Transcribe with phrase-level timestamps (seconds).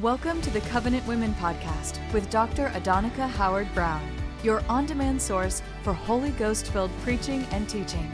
[0.00, 2.66] Welcome to the Covenant Women Podcast with Dr.
[2.70, 4.10] Adonica Howard-Browne,
[4.42, 8.10] your on demand source for Holy Ghost filled preaching and teaching.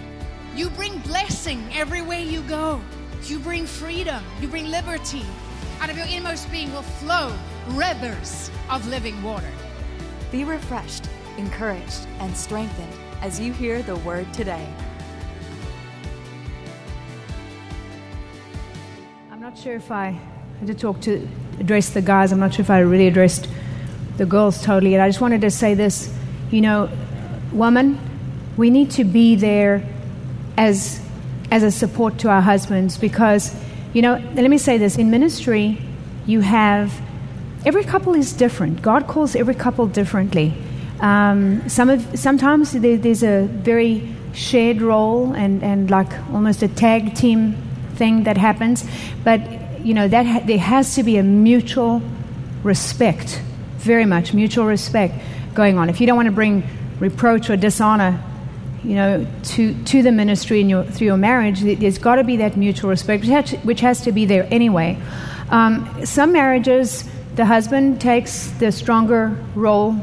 [0.55, 2.83] You bring blessing everywhere you go.
[3.25, 4.23] You bring freedom.
[4.43, 5.25] You bring liberty.
[5.81, 7.35] Out of your inmost being will flow
[7.69, 9.51] rivers of living water.
[10.31, 11.09] Be refreshed,
[11.39, 12.93] encouraged, and strengthened
[13.23, 14.69] as you hear the word today.
[19.31, 20.21] I'm not sure if I
[20.67, 21.27] to talk to
[21.59, 22.33] address the guys.
[22.33, 23.49] I'm not sure if I really addressed
[24.17, 24.95] the girls totally.
[24.95, 26.13] And I just wanted to say this
[26.51, 26.91] you know,
[27.53, 27.99] woman,
[28.57, 29.85] we need to be there
[30.57, 31.01] as,
[31.51, 33.55] as a support to our husbands because,
[33.93, 35.79] you know, let me say this in ministry,
[36.27, 37.01] you have
[37.65, 38.83] every couple is different.
[38.83, 40.55] God calls every couple differently.
[41.01, 46.69] Um, some of, sometimes there, there's a very shared role and, and like almost a
[46.69, 47.57] tag team
[47.95, 48.85] thing that happens.
[49.25, 49.41] But
[49.83, 52.03] you know, that ha- there has to be a mutual
[52.63, 53.41] respect,
[53.79, 55.15] very much mutual respect
[55.55, 55.89] going on.
[55.89, 56.63] If you don't want to bring
[56.99, 58.23] reproach or dishonor,
[58.85, 62.37] you know, to, to the ministry in your, through your marriage, there's got to be
[62.39, 64.99] that mutual respect, which has, which has to be there anyway.
[65.51, 69.97] Um, some marriages, the husband takes the stronger role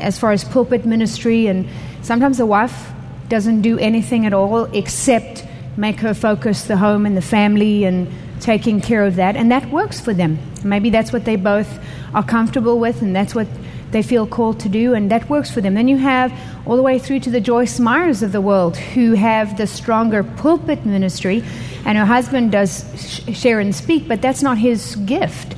[0.00, 1.68] as far as pulpit ministry, and
[2.02, 2.90] sometimes the wife
[3.28, 5.46] doesn't do anything at all except
[5.76, 8.06] make her focus the home and the family and
[8.42, 10.38] taking care of that, and that works for them.
[10.64, 11.78] Maybe that's what they both
[12.12, 13.46] are comfortable with, and that's what
[13.92, 15.74] they feel called to do, and that works for them.
[15.74, 16.32] Then you have
[16.66, 20.24] all the way through to the Joyce Meyers of the world who have the stronger
[20.24, 21.44] pulpit ministry,
[21.84, 22.84] and her husband does
[23.32, 25.54] share and speak, but that's not his gift.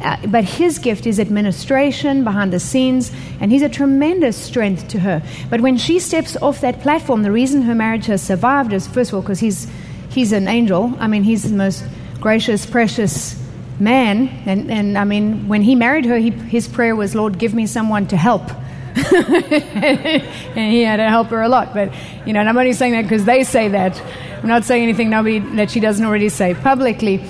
[0.00, 5.00] Uh, but his gift is administration behind the scenes, and he's a tremendous strength to
[5.00, 5.20] her.
[5.50, 9.10] But when she steps off that platform, the reason her marriage has survived is, first
[9.10, 9.66] of all, because he's,
[10.10, 10.94] he's an angel.
[11.00, 11.82] I mean, he's the most
[12.20, 13.40] gracious, precious
[13.80, 14.28] man.
[14.46, 17.66] And, and I mean, when he married her, he, his prayer was, Lord, give me
[17.66, 18.50] someone to help.
[18.98, 21.72] and he had to help her a lot.
[21.74, 21.92] But,
[22.26, 24.00] you know, and I'm only saying that because they say that.
[24.42, 27.24] I'm not saying anything nobody, that she doesn't already say publicly.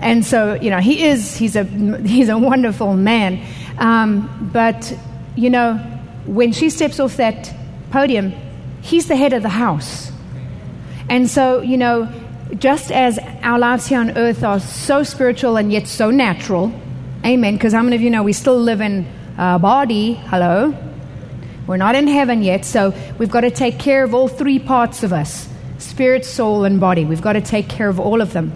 [0.00, 3.44] And so, you know, he is, he's a, he's a wonderful man.
[3.78, 4.96] Um, but,
[5.36, 5.76] you know,
[6.26, 7.52] when she steps off that
[7.90, 8.32] podium,
[8.82, 10.12] he's the head of the house.
[11.08, 12.04] And so, you know,
[12.56, 16.72] just as our lives here on earth are so spiritual and yet so natural,
[17.24, 20.14] amen, because how many of you know we still live in a body?
[20.14, 20.74] Hello?
[21.66, 25.02] We're not in heaven yet, so we've got to take care of all three parts
[25.02, 25.48] of us
[25.78, 27.04] spirit, soul, and body.
[27.04, 28.52] We've got to take care of all of them.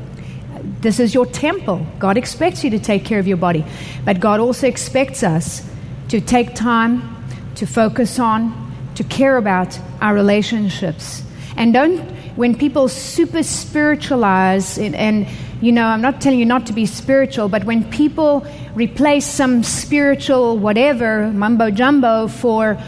[0.81, 1.87] This is your temple.
[1.99, 3.65] God expects you to take care of your body,
[4.05, 5.69] but God also expects us
[6.09, 7.25] to take time
[7.57, 11.23] to focus on, to care about our relationships.
[11.57, 11.99] And don't
[12.37, 15.29] when people super spiritualize, and, and,
[15.61, 19.63] you know, I'm not telling you not to be spiritual, but when people replace some
[19.63, 22.79] spiritual whatever, mumbo jumbo, for,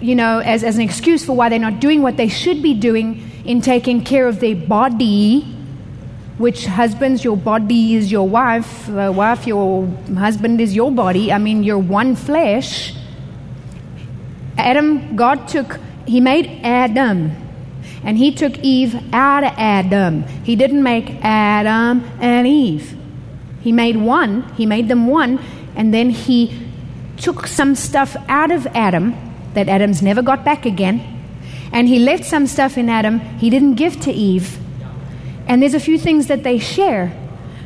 [0.00, 2.74] you know, as, as an excuse for why they're not doing what they should be
[2.74, 5.42] doing in taking care of their body,
[6.38, 9.86] which husbands, your body is your wife, uh, wife, your
[10.16, 11.30] husband is your body.
[11.30, 12.94] I mean, you're one flesh.
[14.56, 17.47] Adam, God took, He made Adam
[18.04, 20.22] and he took Eve out of Adam.
[20.44, 22.96] He didn't make Adam and Eve.
[23.60, 25.40] He made one, he made them one,
[25.74, 26.68] and then he
[27.16, 29.14] took some stuff out of Adam
[29.54, 31.02] that Adam's never got back again,
[31.72, 34.58] and he left some stuff in Adam he didn't give to Eve.
[35.46, 37.12] And there's a few things that they share,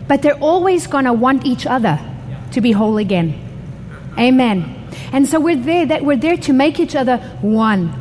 [0.09, 1.99] but they're always going to want each other
[2.53, 3.39] to be whole again.
[4.19, 4.89] Amen.
[5.13, 7.93] And so we're there that we're there to make each other one.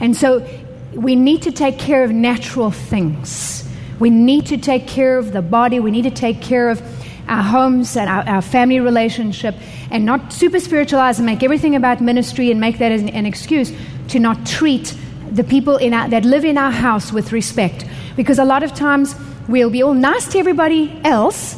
[0.00, 0.46] And so
[0.96, 3.68] we need to take care of natural things.
[3.98, 5.78] We need to take care of the body.
[5.78, 6.82] We need to take care of
[7.28, 9.54] our homes and our, our family relationship
[9.90, 13.72] and not super spiritualize and make everything about ministry and make that an, an excuse
[14.08, 14.96] to not treat
[15.30, 17.84] the people our, that live in our house with respect.
[18.16, 19.14] Because a lot of times
[19.48, 21.56] we'll be all nice to everybody else,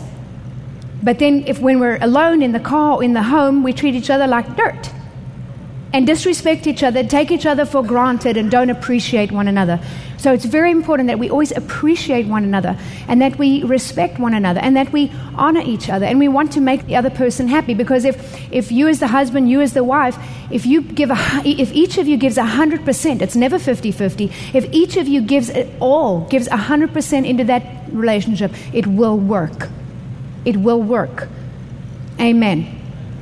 [1.03, 3.95] but then if when we're alone in the car or in the home, we treat
[3.95, 4.91] each other like dirt
[5.93, 9.81] and disrespect each other, take each other for granted, and don't appreciate one another.
[10.19, 12.77] So it's very important that we always appreciate one another
[13.07, 16.53] and that we respect one another and that we honor each other and we want
[16.53, 19.75] to make the other person happy because if, if you as the husband, you as
[19.75, 20.19] the wife,
[20.51, 24.55] if you give a, if each of you gives 100%, it's never 50-50.
[24.55, 27.63] If each of you gives it all, gives 100% into that
[27.93, 29.69] relationship, it will work.
[30.45, 31.29] It will work.
[32.21, 32.75] Amen.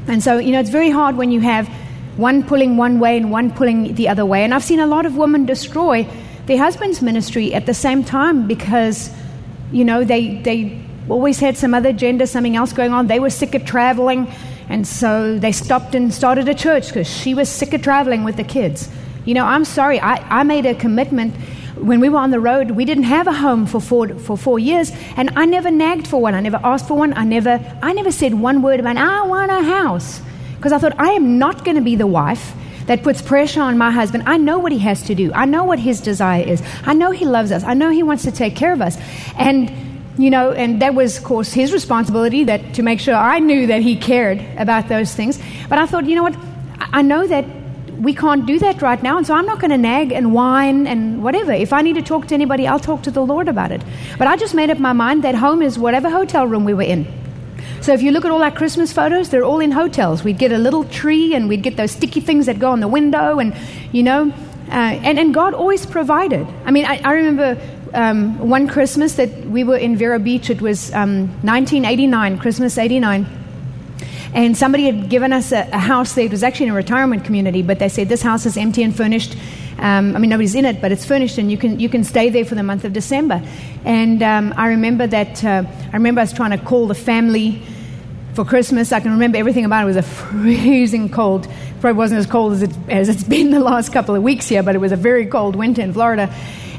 [0.08, 1.68] And so, you know, it's very hard when you have
[2.16, 4.44] one pulling one way and one pulling the other way.
[4.44, 6.08] And I've seen a lot of women destroy
[6.46, 9.10] their husband's ministry at the same time because,
[9.72, 13.06] you know, they, they always had some other agenda, something else going on.
[13.06, 14.32] They were sick of traveling,
[14.68, 18.36] and so they stopped and started a church because she was sick of traveling with
[18.36, 18.88] the kids.
[19.24, 21.34] You know, I'm sorry, I, I made a commitment
[21.76, 24.58] when we were on the road, we didn't have a home for four, for four
[24.58, 26.34] years, and I never nagged for one.
[26.34, 27.12] I never asked for one.
[27.12, 30.22] I never, I never said one word about, I want a house.
[30.56, 32.55] Because I thought, I am not going to be the wife
[32.87, 34.25] that puts pressure on my husband.
[34.26, 35.32] I know what he has to do.
[35.32, 36.62] I know what his desire is.
[36.85, 37.64] I know he loves us.
[37.64, 38.97] I know he wants to take care of us.
[39.37, 39.73] And,
[40.19, 43.67] you know, and that was, of course, his responsibility that to make sure I knew
[43.69, 45.41] that he cared about those things.
[45.69, 46.37] But I thought, you know what?
[46.79, 47.44] I know that
[47.99, 50.87] we can't do that right now, and so I'm not going to nag and whine
[50.87, 51.52] and whatever.
[51.52, 53.82] If I need to talk to anybody, I'll talk to the Lord about it.
[54.19, 56.82] But I just made up my mind that home is whatever hotel room we were
[56.82, 57.06] in.
[57.80, 60.24] So if you look at all our Christmas photos, they're all in hotels.
[60.24, 62.88] We'd get a little tree and we'd get those sticky things that go on the
[62.88, 63.54] window, and
[63.92, 64.32] you know,
[64.68, 66.46] uh, and, and God always provided.
[66.64, 67.60] I mean, I, I remember
[67.94, 73.45] um, one Christmas that we were in Vero Beach, it was um, 1989, Christmas 89
[74.34, 76.25] and somebody had given us a, a, house there.
[76.25, 78.94] It was actually in a retirement community, but they said this house is empty and
[78.96, 79.37] furnished.
[79.78, 82.31] Um, I mean, nobody's in it, but it's furnished, and you can you can stay
[82.31, 83.43] there for the month of December.
[83.84, 87.62] And um, I remember that uh, I remember us trying to call the family
[88.34, 88.93] for Christmas.
[88.93, 89.82] I can remember everything about it.
[89.84, 91.49] It was a freezing cold.
[91.81, 94.62] Probably wasn't as cold as, it, as it's been the last couple of weeks here,
[94.62, 96.32] but it was a very cold winter in Florida.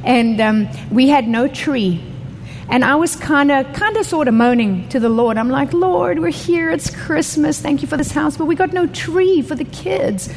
[0.03, 2.01] And um, we had no tree
[2.69, 5.37] and I was kind of, kind of sort of moaning to the Lord.
[5.37, 6.69] I'm like, Lord, we're here.
[6.69, 7.61] It's Christmas.
[7.61, 10.29] Thank you for this house, but we got no tree for the kids.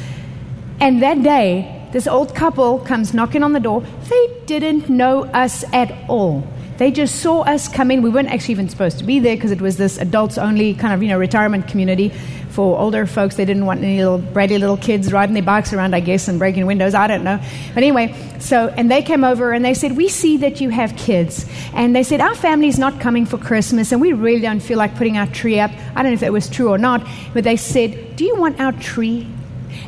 [0.79, 3.81] And that day, this old couple comes knocking on the door.
[4.09, 6.47] They didn't know us at all.
[6.81, 8.01] They just saw us come in.
[8.01, 10.95] We weren't actually even supposed to be there because it was this adults only kind
[10.95, 12.09] of, you know, retirement community
[12.49, 13.35] for older folks.
[13.35, 16.39] They didn't want any little bratty little kids riding their bikes around, I guess, and
[16.39, 16.95] breaking windows.
[16.95, 17.39] I don't know.
[17.75, 20.97] But anyway, so, and they came over and they said, We see that you have
[20.97, 21.45] kids.
[21.75, 24.95] And they said, Our family's not coming for Christmas and we really don't feel like
[24.95, 25.69] putting our tree up.
[25.95, 28.59] I don't know if that was true or not, but they said, Do you want
[28.59, 29.27] our tree?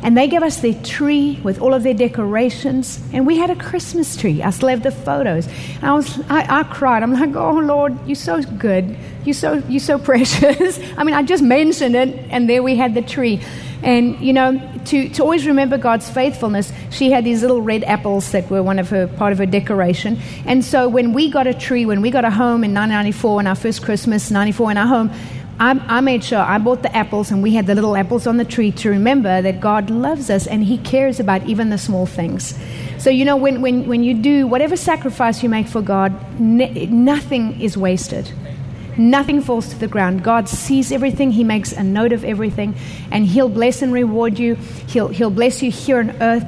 [0.02, 3.56] And they gave us their tree with all of their decorations, and we had a
[3.56, 4.42] Christmas tree.
[4.42, 5.46] I still have the photos.
[5.76, 7.02] And I was, I, I cried.
[7.02, 8.96] I'm like, oh Lord, you're so good.
[9.24, 10.78] You're so, you're so precious.
[10.96, 13.40] I mean, I just mentioned it, and there we had the tree.
[13.82, 18.32] And you know, to, to always remember God's faithfulness, she had these little red apples
[18.32, 20.18] that were one of her part of her decoration.
[20.46, 23.46] And so when we got a tree, when we got a home in 1994, in
[23.46, 25.10] our first Christmas, 94 in our home,
[25.60, 28.44] I, made sure I bought the apples and we had the little apples on the
[28.44, 32.58] tree to remember that God loves us and He cares about even the small things.
[32.98, 36.86] So, you know, when, when, when you do whatever sacrifice you make for God, ne-
[36.86, 38.32] nothing is wasted.
[38.96, 40.22] Nothing falls to the ground.
[40.22, 41.30] God sees everything.
[41.32, 42.74] He makes a note of everything.
[43.10, 44.54] And He'll bless and reward you.
[44.54, 46.46] He'll, he'll bless you here on earth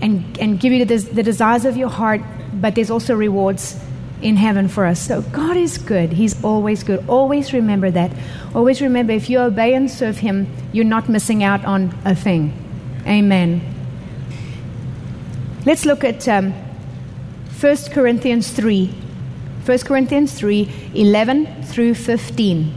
[0.00, 2.20] and, and give you the, the desires of your heart.
[2.52, 3.78] But there's also rewards
[4.22, 5.00] in heaven for us.
[5.00, 6.12] So God is good.
[6.12, 7.04] He's always good.
[7.08, 8.10] Always remember that.
[8.54, 12.52] Always remember if you obey and serve Him, you're not missing out on a thing.
[13.06, 13.60] Amen.
[15.64, 16.52] Let's look at um,
[17.60, 18.86] 1 Corinthians 3.
[19.66, 22.72] 1 Corinthians 3 11 through 15.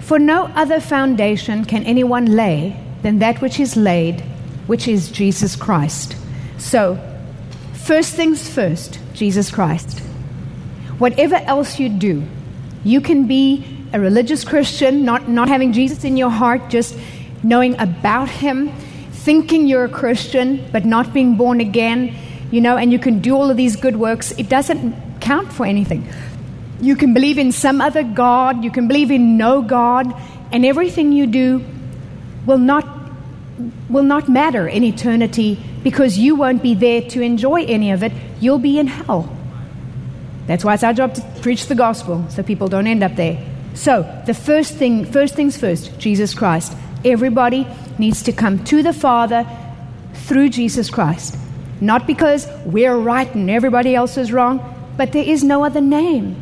[0.00, 4.22] For no other foundation can anyone lay than that which is laid,
[4.66, 6.16] which is Jesus Christ.
[6.56, 6.98] So,
[7.74, 10.02] first things first, Jesus Christ.
[10.98, 12.24] Whatever else you do,
[12.84, 16.96] you can be a religious Christian, not, not having Jesus in your heart, just
[17.42, 18.72] knowing about Him,
[19.12, 22.14] thinking you're a Christian, but not being born again,
[22.50, 24.32] you know, and you can do all of these good works.
[24.32, 26.08] It doesn't count for anything.
[26.80, 30.14] You can believe in some other God, you can believe in no God,
[30.52, 31.64] and everything you do
[32.46, 32.86] will not,
[33.88, 38.12] will not matter in eternity because you won't be there to enjoy any of it.
[38.40, 39.37] You'll be in hell.
[40.48, 43.38] That's why it's our job to preach the gospel so people don't end up there.
[43.74, 46.76] So, the first thing, first things first, Jesus Christ.
[47.04, 47.66] Everybody
[47.98, 49.46] needs to come to the Father
[50.14, 51.36] through Jesus Christ.
[51.80, 54.58] Not because we're right and everybody else is wrong,
[54.96, 56.34] but there is no other name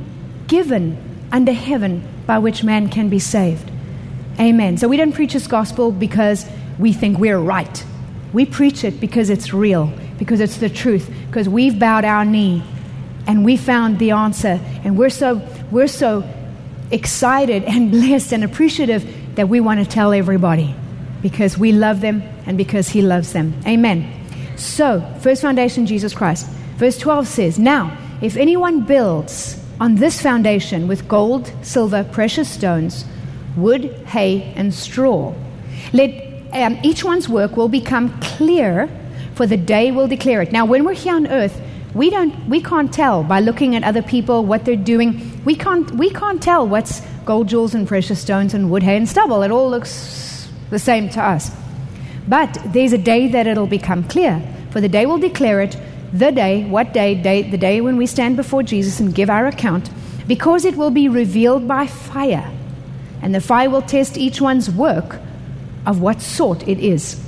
[0.46, 0.96] given
[1.32, 3.70] under heaven by which man can be saved.
[4.38, 4.78] Amen.
[4.78, 6.46] So we don't preach this gospel because
[6.78, 7.84] we think we're right.
[8.32, 12.62] We preach it because it's real, because it's the truth, because we've bowed our knee
[13.26, 14.60] and we found the answer.
[14.84, 15.40] And we're so,
[15.70, 16.24] we're so
[16.90, 20.74] excited and blessed and appreciative that we want to tell everybody
[21.22, 23.54] because we love them and because He loves them.
[23.66, 24.12] Amen.
[24.56, 26.48] So, first foundation, Jesus Christ.
[26.76, 33.04] Verse 12 says, Now, if anyone builds on this foundation with gold, silver, precious stones,
[33.56, 35.34] wood, hay, and straw,
[35.92, 36.10] let
[36.52, 38.88] um, each one's work will become clear,
[39.34, 40.52] for the day will declare it.
[40.52, 41.60] Now, when we're here on earth,
[41.96, 45.42] We don't we can't tell by looking at other people what they're doing.
[45.46, 49.08] We can't we can't tell what's gold, jewels, and precious stones and wood, hay, and
[49.08, 49.42] stubble.
[49.42, 51.50] It all looks the same to us.
[52.28, 54.42] But there's a day that it'll become clear.
[54.72, 55.78] For the day will declare it,
[56.12, 59.46] the day, what day, day, the day when we stand before Jesus and give our
[59.46, 59.88] account,
[60.26, 62.52] because it will be revealed by fire.
[63.22, 65.18] And the fire will test each one's work
[65.86, 67.25] of what sort it is.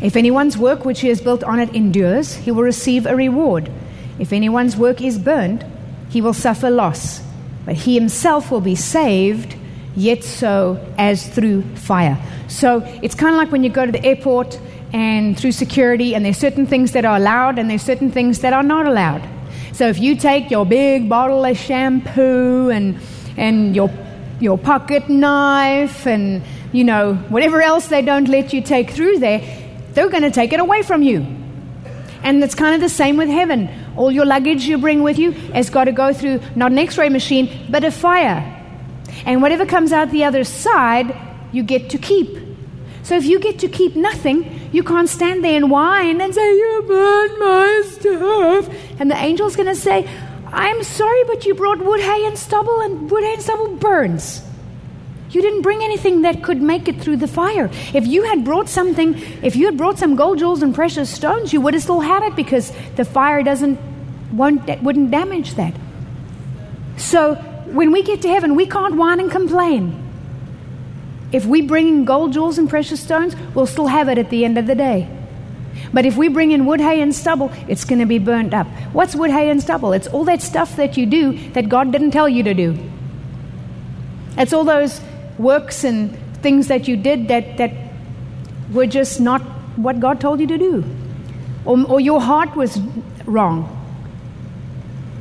[0.00, 3.70] If anyone's work which he has built on it endures, he will receive a reward.
[4.18, 5.64] If anyone's work is burned,
[6.08, 7.22] he will suffer loss,
[7.64, 9.56] but he himself will be saved,
[9.94, 12.18] yet so as through fire.
[12.48, 14.58] So it's kind of like when you go to the airport
[14.92, 18.52] and through security, and there's certain things that are allowed and there's certain things that
[18.52, 19.22] are not allowed.
[19.72, 22.98] So if you take your big bottle of shampoo and
[23.36, 23.90] and your
[24.40, 26.42] your pocket knife and
[26.72, 29.40] you know whatever else they don't let you take through there,
[29.92, 31.26] they're going to take it away from you.
[32.22, 33.68] And it's kind of the same with heaven.
[33.96, 36.98] All your luggage you bring with you has got to go through not an x
[36.98, 38.56] ray machine, but a fire.
[39.24, 41.16] And whatever comes out the other side,
[41.52, 42.38] you get to keep.
[43.02, 46.54] So if you get to keep nothing, you can't stand there and whine and say,
[46.54, 49.00] You burned my stuff.
[49.00, 50.08] And the angel's going to say,
[50.52, 54.42] I'm sorry, but you brought wood, hay, and stubble, and wood, hay, and stubble burns.
[55.30, 57.70] You didn't bring anything that could make it through the fire.
[57.94, 61.52] If you had brought something, if you had brought some gold jewels and precious stones,
[61.52, 63.78] you would have still had it because the fire doesn't
[64.32, 65.74] won't, wouldn't damage that.
[66.96, 67.34] So
[67.66, 70.06] when we get to heaven, we can't whine and complain.
[71.32, 74.44] If we bring in gold jewels and precious stones, we'll still have it at the
[74.44, 75.08] end of the day.
[75.92, 78.66] But if we bring in wood, hay, and stubble, it's going to be burnt up.
[78.92, 79.92] What's wood, hay, and stubble?
[79.92, 82.76] It's all that stuff that you do that God didn't tell you to do.
[84.36, 85.00] It's all those
[85.40, 87.72] works and things that you did that, that
[88.72, 89.42] were just not
[89.76, 90.84] what God told you to do.
[91.64, 92.78] Or, or your heart was
[93.24, 93.76] wrong.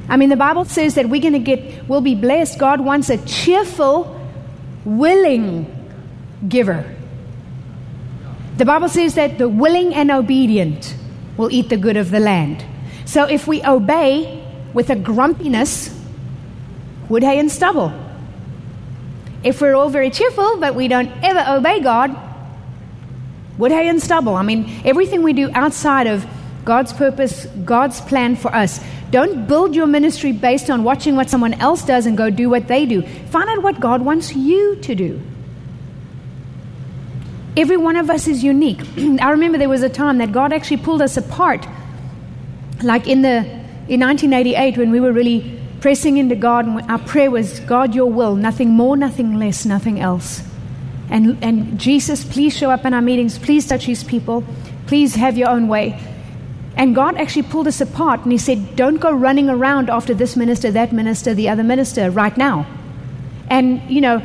[0.08, 2.58] I mean, the Bible says that we're going to get, we'll be blessed.
[2.58, 4.20] God wants a cheerful,
[4.84, 5.68] willing
[6.48, 6.96] giver.
[8.58, 10.96] The Bible says that the willing and obedient
[11.38, 12.66] will eat the good of the land.
[13.06, 15.96] So if we obey with a grumpiness,
[17.08, 17.94] wood, hay, and stubble.
[19.44, 22.16] If we're all very cheerful, but we don't ever obey God,
[23.58, 24.36] wood, hay, and stubble.
[24.36, 26.26] I mean, everything we do outside of
[26.66, 28.80] God's purpose, God's plan for us.
[29.12, 32.68] Don't build your ministry based on watching what someone else does and go do what
[32.68, 33.02] they do.
[33.02, 35.22] Find out what God wants you to do.
[37.58, 38.80] Every one of us is unique.
[39.22, 41.68] I remember there was a time that God actually pulled us apart,
[42.84, 47.32] like in the in 1988 when we were really pressing into God, and our prayer
[47.32, 50.44] was, God, your will, nothing more, nothing less, nothing else.
[51.10, 53.40] And, and Jesus, please show up in our meetings.
[53.40, 54.44] Please touch these people.
[54.88, 56.00] Please have your own way.
[56.76, 60.36] And God actually pulled us apart and He said, Don't go running around after this
[60.36, 62.66] minister, that minister, the other minister right now.
[63.50, 64.22] And, you know,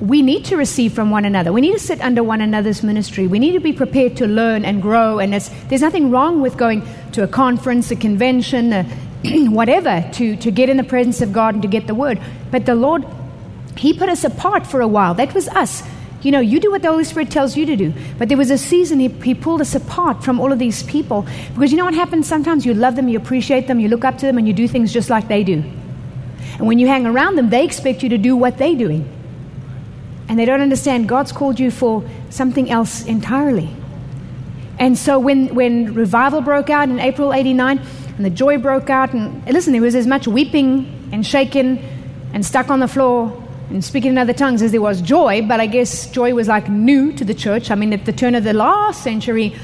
[0.00, 1.52] we need to receive from one another.
[1.52, 3.26] We need to sit under one another's ministry.
[3.26, 5.18] We need to be prepared to learn and grow.
[5.18, 6.82] And there's nothing wrong with going
[7.12, 8.86] to a conference, a convention, a
[9.50, 12.20] whatever, to, to get in the presence of God and to get the word.
[12.50, 13.04] But the Lord,
[13.76, 15.14] He put us apart for a while.
[15.14, 15.82] That was us.
[16.22, 17.92] You know, you do what the Holy Spirit tells you to do.
[18.16, 21.26] But there was a season he, he pulled us apart from all of these people.
[21.54, 22.28] Because you know what happens?
[22.28, 24.68] Sometimes you love them, you appreciate them, you look up to them, and you do
[24.68, 25.64] things just like they do.
[26.58, 29.08] And when you hang around them, they expect you to do what they're doing.
[30.28, 33.68] And they don't understand God's called you for something else entirely.
[34.78, 37.80] And so when, when revival broke out in April 89,
[38.16, 41.78] and the joy broke out, and listen, there was as much weeping and shaking
[42.32, 43.38] and stuck on the floor
[43.70, 46.68] and speaking in other tongues as there was joy, but I guess joy was like
[46.68, 47.70] new to the church.
[47.70, 49.54] I mean, at the turn of the last century,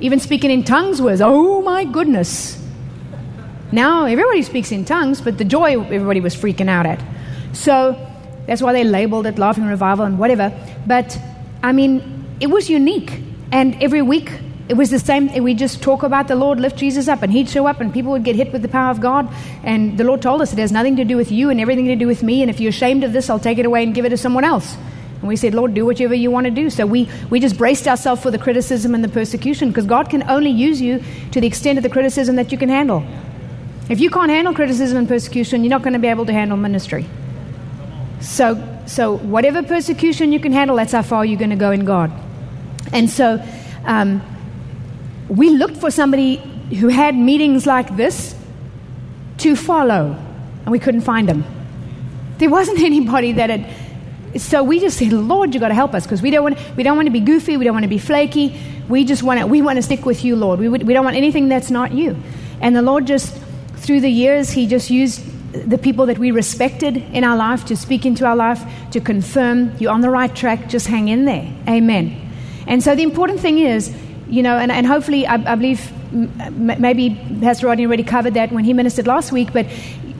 [0.00, 2.62] even speaking in tongues was, oh my goodness.
[3.72, 7.02] Now everybody speaks in tongues, but the joy everybody was freaking out at.
[7.52, 7.96] So
[8.46, 10.52] that's why they labeled it Laughing Revival and whatever.
[10.86, 11.18] But
[11.62, 13.20] I mean, it was unique.
[13.52, 14.32] And every week
[14.68, 15.32] it was the same.
[15.42, 18.12] We just talk about the Lord, lift Jesus up, and He'd show up, and people
[18.12, 19.28] would get hit with the power of God.
[19.62, 21.96] And the Lord told us it has nothing to do with you and everything to
[21.96, 22.42] do with me.
[22.42, 24.44] And if you're ashamed of this, I'll take it away and give it to someone
[24.44, 24.76] else.
[25.20, 26.70] And we said, Lord, do whatever you want to do.
[26.70, 30.28] So we, we just braced ourselves for the criticism and the persecution because God can
[30.28, 33.04] only use you to the extent of the criticism that you can handle.
[33.88, 36.58] If you can't handle criticism and persecution, you're not going to be able to handle
[36.58, 37.06] ministry.
[38.20, 41.84] So, so whatever persecution you can handle, that's how far you're going to go in
[41.84, 42.12] God.
[42.92, 43.42] And so,
[43.84, 44.22] um,
[45.28, 46.36] we looked for somebody
[46.80, 48.34] who had meetings like this
[49.38, 50.16] to follow,
[50.64, 51.44] and we couldn't find them.
[52.38, 54.40] There wasn't anybody that had.
[54.40, 56.82] So we just said, Lord, you got to help us because we don't want we
[56.82, 58.60] don't want to be goofy, we don't want to be flaky.
[58.88, 60.60] We just want to we want to stick with you, Lord.
[60.60, 62.16] We, would, we don't want anything that's not you.
[62.60, 63.34] And the Lord just,
[63.76, 67.76] through the years, He just used the people that we respected in our life to
[67.76, 70.68] speak into our life to confirm you're on the right track.
[70.68, 71.50] Just hang in there.
[71.66, 72.30] Amen.
[72.66, 73.94] And so the important thing is,
[74.28, 78.52] you know, and, and hopefully, I, I believe m- maybe Pastor Rodney already covered that
[78.52, 79.66] when he ministered last week, but,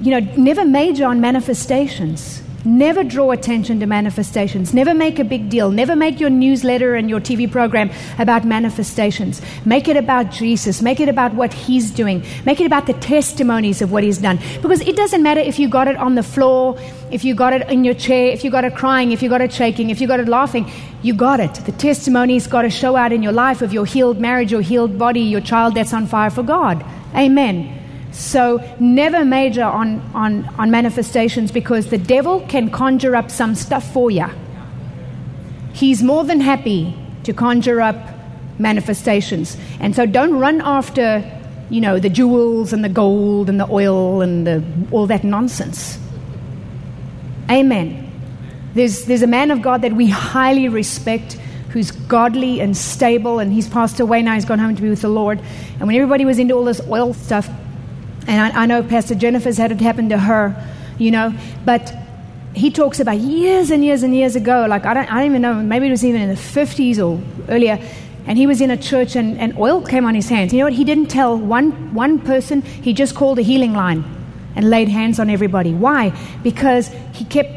[0.01, 2.43] you know, never major on manifestations.
[2.65, 4.75] Never draw attention to manifestations.
[4.75, 5.71] Never make a big deal.
[5.71, 9.41] Never make your newsletter and your TV program about manifestations.
[9.65, 10.83] Make it about Jesus.
[10.83, 12.25] Make it about what He's doing.
[12.45, 14.41] Make it about the testimonies of what He's done.
[14.61, 16.77] Because it doesn't matter if you got it on the floor,
[17.13, 19.41] if you got it in your chair, if you got it crying, if you got
[19.41, 20.71] it shaking, if you got it laughing.
[21.01, 21.55] You got it.
[21.55, 24.99] The testimony's got to show out in your life of your healed marriage, your healed
[24.99, 26.85] body, your child that's on fire for God.
[27.15, 27.78] Amen.
[28.11, 33.93] So never major on, on, on manifestations because the devil can conjure up some stuff
[33.93, 34.27] for you.
[35.73, 37.97] He's more than happy to conjure up
[38.59, 39.57] manifestations.
[39.81, 41.23] And so don't run after,
[41.71, 45.99] you know, the jewels and the gold and the oil and the, all that nonsense.
[47.51, 48.05] Amen.
[48.75, 51.35] There's, there's a man of God that we highly respect
[51.71, 54.35] who's godly and stable, and he's passed away now.
[54.35, 55.39] He's gone home to be with the Lord.
[55.79, 57.49] And when everybody was into all this oil stuff,
[58.29, 60.55] and I, I know Pastor Jennifer's had it happen to her,
[60.99, 61.93] you know, but
[62.55, 65.43] he talks about years and years and years ago, like I don't, I don't even
[65.43, 67.79] know, maybe it was even in the 50s or earlier,
[68.27, 70.53] and he was in a church and, and oil came on his hands.
[70.53, 70.75] You know what?
[70.75, 74.05] He didn't tell one, one person, he just called a healing line
[74.55, 75.73] and laid hands on everybody.
[75.73, 76.11] Why?
[76.43, 77.51] Because he kept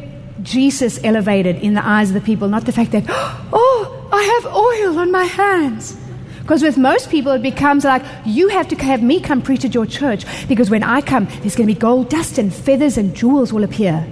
[0.44, 4.56] Jesus elevated in the eyes of the people, not the fact that, oh, I have
[4.56, 5.98] oil on my hands.
[6.42, 9.74] Because with most people, it becomes like, you have to have me come preach at
[9.74, 13.16] your church because when I come, there's going to be gold dust and feathers and
[13.16, 14.08] jewels will appear.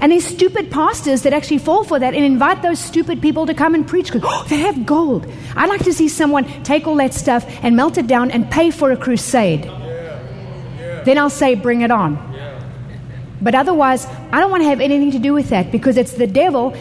[0.00, 3.54] And there's stupid pastors that actually fall for that and invite those stupid people to
[3.54, 5.30] come and preach because oh, they have gold.
[5.54, 8.70] I'd like to see someone take all that stuff and melt it down and pay
[8.70, 9.64] for a crusade.
[9.66, 10.22] Yeah.
[10.78, 11.02] Yeah.
[11.04, 12.14] Then I'll say, bring it on.
[12.32, 12.62] Yeah.
[13.42, 16.26] But otherwise, I don't want to have anything to do with that because it's the
[16.26, 16.74] devil.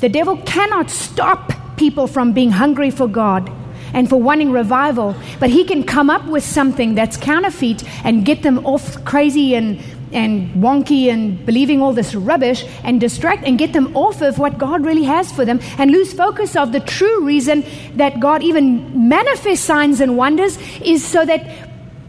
[0.00, 3.50] The devil cannot stop people from being hungry for God
[3.92, 8.42] and for wanting revival, but he can come up with something that's counterfeit and get
[8.42, 9.80] them off crazy and
[10.12, 14.58] and wonky and believing all this rubbish and distract and get them off of what
[14.58, 17.64] God really has for them and lose focus of the true reason
[17.96, 21.46] that God even manifests signs and wonders is so that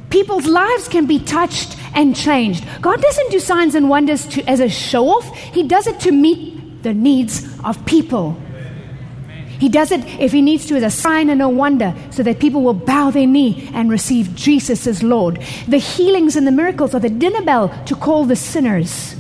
[0.10, 2.66] people's lives can be touched and changed.
[2.82, 6.12] God doesn't do signs and wonders to, as a show off, He does it to
[6.12, 8.38] meet the needs of people.
[9.64, 12.42] He does it if he needs to as a sign and a wonder so that
[12.42, 15.42] people will bow their knee and receive Jesus as Lord.
[15.70, 19.16] The healings and the miracles are the dinner bell to call the sinners.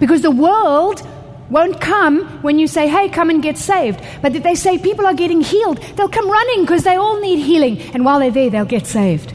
[0.00, 1.06] Because the world
[1.50, 4.00] won't come when you say, hey, come and get saved.
[4.22, 7.40] But if they say people are getting healed, they'll come running because they all need
[7.40, 7.78] healing.
[7.92, 9.34] And while they're there, they'll get saved.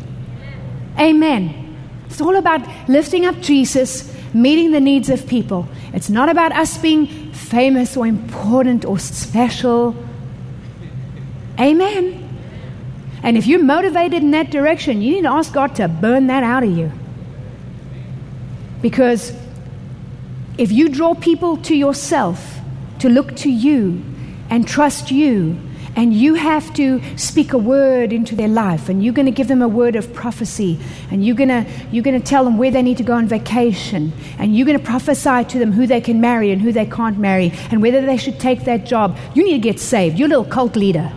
[0.98, 1.78] Amen.
[2.08, 5.68] It's all about lifting up Jesus, meeting the needs of people.
[5.94, 9.96] It's not about us being famous or important or special.
[11.60, 12.30] Amen.
[13.24, 16.44] And if you're motivated in that direction, you need to ask God to burn that
[16.44, 16.92] out of you.
[18.82, 19.34] Because
[20.58, 22.60] if you draw people to yourself,
[23.00, 24.04] to look to you
[24.50, 25.58] and trust you,
[25.96, 29.48] and you have to speak a word into their life and you're going to give
[29.48, 32.72] them a word of prophecy and you're going to you're going to tell them where
[32.72, 36.00] they need to go on vacation and you're going to prophesy to them who they
[36.00, 39.18] can marry and who they can't marry and whether they should take that job.
[39.34, 40.18] You need to get saved.
[40.18, 41.12] You're a little cult leader.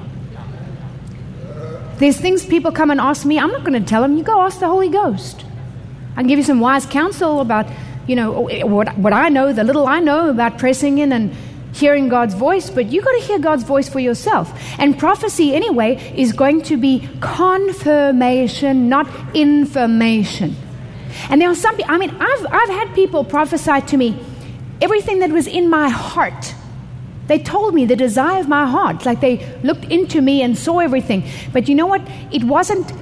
[1.98, 3.38] There's things people come and ask me.
[3.38, 5.44] I'm not going to tell them you go ask the holy ghost.
[6.12, 7.66] I can give you some wise counsel about
[8.06, 11.34] you know what, what i know the little i know about pressing in and
[11.74, 14.52] hearing God's voice, but you got to hear God's voice for yourself.
[14.78, 20.56] And prophecy, anyway, is going to be confirmation, not information.
[21.28, 24.16] And there are some people, I mean, I've, I've had people prophesy to me
[24.80, 26.54] everything that was in my heart.
[27.26, 29.06] They told me the desire of my heart.
[29.06, 31.24] Like they looked into me and saw everything.
[31.52, 32.02] But you know what?
[32.30, 32.92] It wasn't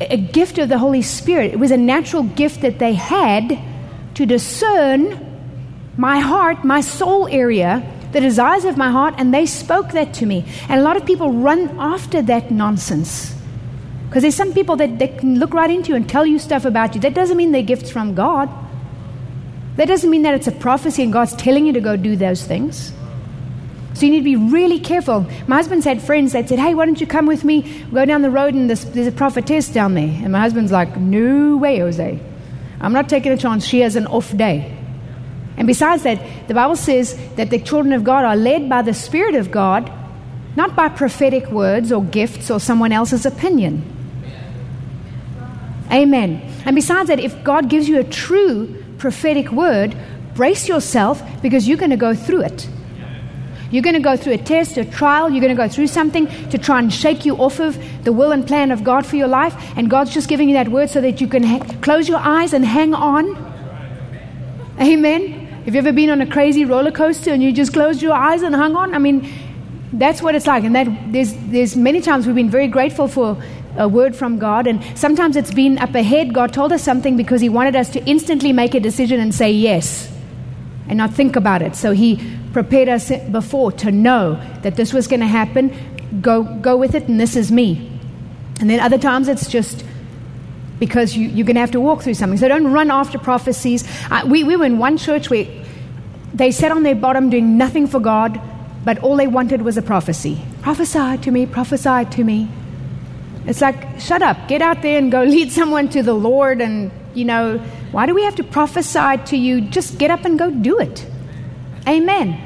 [0.00, 3.58] a gift of the Holy Spirit, it was a natural gift that they had
[4.14, 5.28] to discern
[5.96, 10.26] my heart, my soul area, the desires of my heart, and they spoke that to
[10.26, 10.44] me.
[10.68, 13.34] And a lot of people run after that nonsense.
[14.08, 16.66] Because there's some people that, that can look right into you and tell you stuff
[16.66, 17.00] about you.
[17.00, 18.50] That doesn't mean they're gifts from God.
[19.76, 22.44] That doesn't mean that it's a prophecy and God's telling you to go do those
[22.44, 22.92] things.
[23.94, 25.26] So you need to be really careful.
[25.46, 27.84] My husband's had friends that said, Hey, why don't you come with me?
[27.90, 30.20] We'll go down the road and there's a prophetess down there.
[30.22, 32.20] And my husband's like, No way, Jose.
[32.80, 33.64] I'm not taking a chance.
[33.64, 34.76] She has an off day.
[35.56, 38.94] And besides that, the Bible says that the children of God are led by the
[38.94, 39.92] Spirit of God,
[40.56, 43.84] not by prophetic words or gifts or someone else's opinion.
[45.90, 46.40] Amen.
[46.64, 49.94] And besides that, if God gives you a true prophetic word,
[50.34, 52.68] brace yourself because you're going to go through it.
[53.70, 55.30] You're going to go through a test, a trial.
[55.30, 58.30] You're going to go through something to try and shake you off of the will
[58.30, 59.56] and plan of God for your life.
[59.76, 62.52] And God's just giving you that word so that you can ha- close your eyes
[62.52, 63.34] and hang on.
[64.78, 65.41] Amen.
[65.64, 68.42] Have you ever been on a crazy roller coaster and you just closed your eyes
[68.42, 68.94] and hung on?
[68.94, 69.32] I mean,
[69.92, 70.64] that's what it's like.
[70.64, 73.40] And that there's, there's many times we've been very grateful for
[73.76, 74.66] a word from God.
[74.66, 76.34] And sometimes it's been up ahead.
[76.34, 79.52] God told us something because He wanted us to instantly make a decision and say
[79.52, 80.12] yes
[80.88, 81.76] and not think about it.
[81.76, 82.18] So He
[82.52, 86.20] prepared us before to know that this was going to happen.
[86.20, 87.88] Go, go with it, and this is me.
[88.60, 89.84] And then other times it's just
[90.82, 92.36] because you, you're going to have to walk through something.
[92.36, 93.84] So don't run after prophecies.
[94.10, 95.46] Uh, we, we were in one church where
[96.34, 98.40] they sat on their bottom doing nothing for God,
[98.84, 100.42] but all they wanted was a prophecy.
[100.60, 102.48] Prophesy to me, prophesy to me.
[103.46, 106.60] It's like, shut up, get out there and go lead someone to the Lord.
[106.60, 107.58] And, you know,
[107.92, 109.60] why do we have to prophesy to you?
[109.60, 111.06] Just get up and go do it.
[111.86, 112.40] Amen.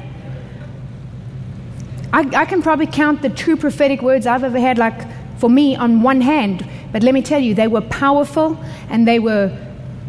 [2.13, 5.75] I, I can probably count the true prophetic words I've ever had, like for me,
[5.75, 6.67] on one hand.
[6.91, 8.57] But let me tell you, they were powerful
[8.89, 9.55] and they were,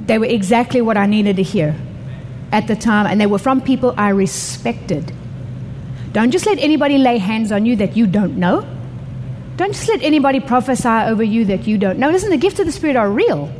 [0.06, 1.76] they were exactly what I needed to hear
[2.52, 3.06] at the time.
[3.06, 5.12] And they were from people I respected.
[6.12, 8.66] Don't just let anybody lay hands on you that you don't know.
[9.56, 12.10] Don't just let anybody prophesy over you that you don't know.
[12.10, 13.52] Listen, the gifts of the Spirit are real.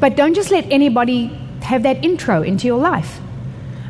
[0.00, 1.28] But don't just let anybody
[1.62, 3.20] have that intro into your life.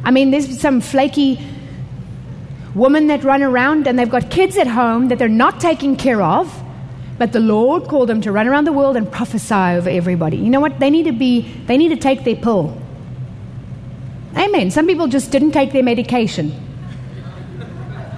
[0.05, 1.41] I mean, there's some flaky
[2.75, 6.23] women that run around and they've got kids at home that they're not taking care
[6.23, 6.63] of,
[7.19, 10.37] but the Lord called them to run around the world and prophesy over everybody.
[10.37, 10.81] You know what?
[10.81, 12.77] They need to be, they need to take their pill.
[14.37, 14.71] Amen.
[14.71, 16.53] Some people just didn't take their medication.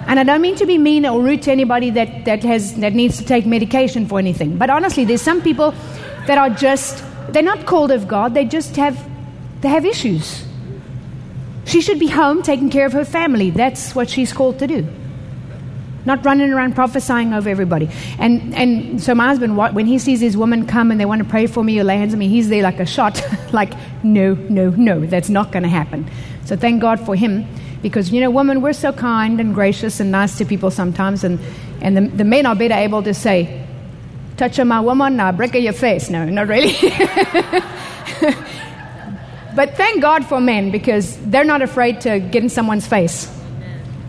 [0.06, 2.92] And I don't mean to be mean or rude to anybody that, that, has, that
[2.92, 4.58] needs to take medication for anything.
[4.58, 5.72] But honestly, there's some people
[6.26, 9.02] that are just, they're not called of God, they just have,
[9.60, 10.44] they have issues.
[11.64, 13.50] She should be home taking care of her family.
[13.50, 14.86] That's what she's called to do.
[16.04, 17.88] Not running around prophesying over everybody.
[18.18, 21.28] And, and so my husband, when he sees his woman come and they want to
[21.28, 23.22] pray for me or lay hands on me, he's there like a shot.
[23.52, 23.72] like,
[24.04, 26.10] no, no, no, that's not going to happen.
[26.44, 27.46] So thank God for him.
[27.80, 31.24] Because, you know, women, we're so kind and gracious and nice to people sometimes.
[31.24, 31.38] And,
[31.80, 33.66] and the, the men are better able to say,
[34.36, 36.10] touch on my woman, now break your face.
[36.10, 36.74] No, not really.
[39.54, 43.30] But thank God for men because they're not afraid to get in someone's face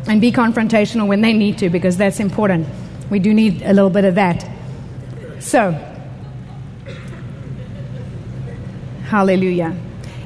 [0.08, 2.68] and be confrontational when they need to because that's important.
[3.10, 4.48] We do need a little bit of that.
[5.40, 5.72] So,
[9.04, 9.76] hallelujah.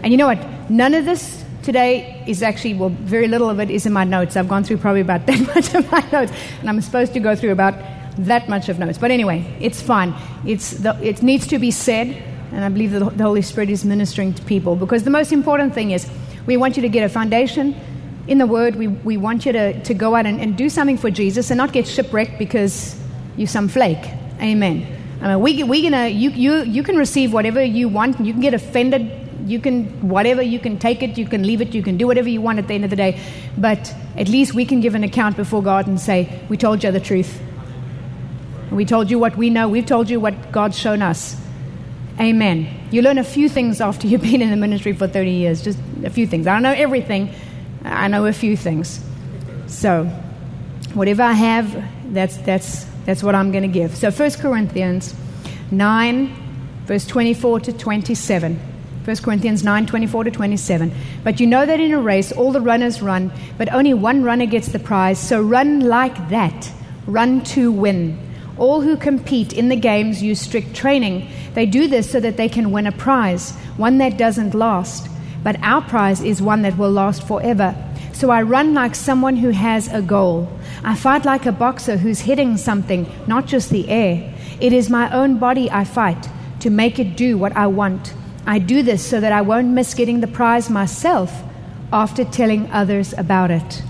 [0.04, 0.40] And you know what?
[0.70, 4.38] None of this today is actually, well, very little of it is in my notes.
[4.38, 7.36] I've gone through probably about that much of my notes, and I'm supposed to go
[7.36, 7.76] through about
[8.20, 8.98] that much of notes.
[8.98, 10.14] But anyway, it's fine.
[10.46, 13.86] It's the, it needs to be said and I believe that the Holy Spirit is
[13.86, 16.10] ministering to people because the most important thing is
[16.46, 17.76] we want you to get a foundation
[18.28, 18.76] in the Word.
[18.76, 21.58] We, we want you to, to go out and, and do something for Jesus and
[21.58, 23.00] not get shipwrecked because
[23.38, 24.04] you're some flake.
[24.42, 24.88] Amen.
[25.22, 28.20] I mean, we, we gonna, you, you, you can receive whatever you want.
[28.20, 29.12] You can get offended.
[29.46, 32.30] You can, whatever, you can take it, you can leave it, you can do whatever
[32.30, 33.20] you want at the end of the day.
[33.58, 36.92] But at least we can give an account before God and say, We told you
[36.92, 37.42] the truth.
[38.72, 39.68] We told you what we know.
[39.68, 41.36] We've told you what God's shown us.
[42.20, 42.68] Amen.
[42.92, 45.80] You learn a few things after you've been in the ministry for 30 years, just
[46.04, 46.48] a few things.
[46.48, 47.34] I don't know everything,
[47.84, 49.00] I know a few things.
[49.68, 50.06] So,
[50.94, 53.96] whatever I have, that's, that's, that's what I'm going to give.
[53.96, 55.16] So, 1 Corinthians
[55.72, 56.36] 9,
[56.86, 58.60] verse 24 to 27.
[59.06, 60.92] 1 Corinthians 9, 24 to 27.
[61.24, 64.46] But you know that in a race all the runners run, but only one runner
[64.46, 65.20] gets the prize.
[65.20, 66.70] So run like that.
[67.08, 68.29] Run to win.
[68.60, 71.30] All who compete in the games use strict training.
[71.54, 75.08] They do this so that they can win a prize, one that doesn't last.
[75.44, 77.74] But our prize is one that will last forever.
[78.12, 80.52] So I run like someone who has a goal.
[80.84, 84.34] I fight like a boxer who's hitting something, not just the air.
[84.60, 86.28] It is my own body I fight
[86.60, 88.14] to make it do what I want.
[88.46, 91.32] I do this so that I won't miss getting the prize myself
[91.94, 93.84] after telling others about it.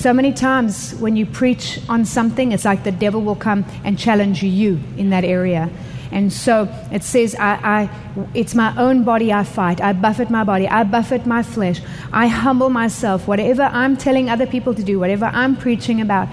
[0.00, 3.98] So many times when you preach on something, it's like the devil will come and
[3.98, 5.68] challenge you in that area.
[6.10, 7.90] And so it says, I, I,
[8.32, 9.82] it's my own body I fight.
[9.82, 10.66] I buffet my body.
[10.66, 11.82] I buffet my flesh.
[12.14, 13.28] I humble myself.
[13.28, 16.28] Whatever I'm telling other people to do, whatever I'm preaching about,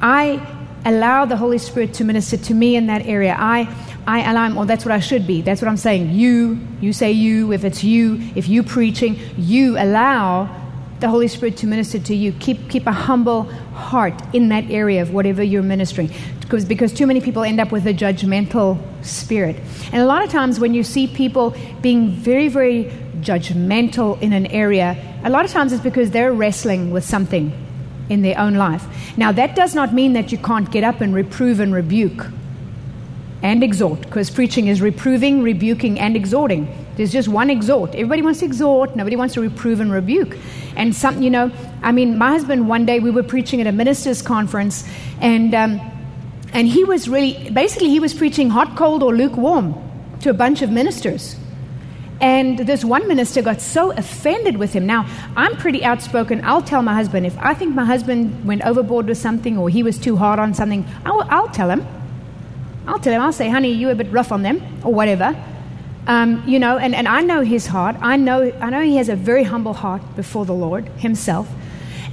[0.00, 0.40] I
[0.86, 3.36] allow the Holy Spirit to minister to me in that area.
[3.38, 3.68] I,
[4.06, 5.42] I allow him, or that's what I should be.
[5.42, 6.12] That's what I'm saying.
[6.12, 7.52] You, you say you.
[7.52, 10.61] If it's you, if you preaching, you allow
[11.02, 13.42] the Holy Spirit to minister to you, keep, keep a humble
[13.74, 16.10] heart in that area of whatever you're ministering.
[16.40, 19.56] Because, because too many people end up with a judgmental spirit.
[19.92, 22.84] And a lot of times when you see people being very, very
[23.20, 27.52] judgmental in an area, a lot of times it's because they're wrestling with something
[28.08, 28.84] in their own life.
[29.16, 32.26] Now, that does not mean that you can't get up and reprove and rebuke
[33.42, 36.68] and exhort, because preaching is reproving, rebuking, and exhorting.
[36.96, 37.94] There's just one exhort.
[37.94, 40.36] Everybody wants to exhort, nobody wants to reprove and rebuke.
[40.76, 41.50] And some, you know,
[41.82, 44.88] I mean, my husband, one day we were preaching at a minister's conference,
[45.20, 45.80] and, um,
[46.52, 49.74] and he was really, basically, he was preaching hot, cold, or lukewarm
[50.20, 51.36] to a bunch of ministers.
[52.20, 54.86] And this one minister got so offended with him.
[54.86, 56.44] Now, I'm pretty outspoken.
[56.44, 59.82] I'll tell my husband if I think my husband went overboard with something or he
[59.82, 61.84] was too hard on something, I'll, I'll tell him.
[62.86, 65.36] I'll tell him, I'll say, honey, you were a bit rough on them, or whatever.
[66.06, 67.96] Um, you know, and, and I know his heart.
[68.00, 71.48] I know, I know he has a very humble heart before the Lord himself.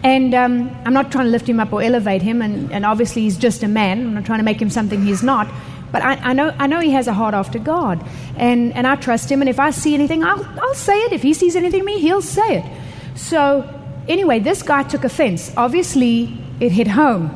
[0.04, 3.24] And um, I'm not trying to lift him up or elevate him, and, and obviously
[3.24, 4.00] he's just a man.
[4.00, 5.48] I'm not trying to make him something he's not.
[5.92, 8.06] But I, I, know, I know he has a heart after God.
[8.38, 11.14] And, and I trust him, and if I see anything, I'll, I'll say it.
[11.14, 13.18] If he sees anything in me, he'll say it.
[13.18, 13.68] So,
[14.08, 15.52] anyway, this guy took offense.
[15.58, 17.36] Obviously, it hit home.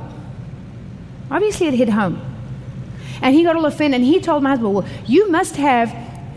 [1.31, 2.21] Obviously, it hit home.
[3.21, 5.89] And he got all offended, and he told my husband, Well, you must have,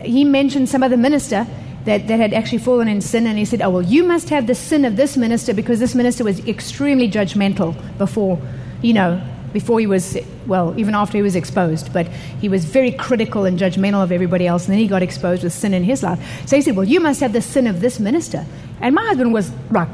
[0.07, 1.47] he mentioned some other minister
[1.85, 4.47] that, that had actually fallen in sin, and he said, Oh, well, you must have
[4.47, 8.39] the sin of this minister because this minister was extremely judgmental before,
[8.81, 9.21] you know,
[9.53, 12.07] before he was, well, even after he was exposed, but
[12.41, 15.53] he was very critical and judgmental of everybody else, and then he got exposed with
[15.53, 16.19] sin in his life.
[16.45, 18.45] So he said, Well, you must have the sin of this minister.
[18.81, 19.89] And my husband was like,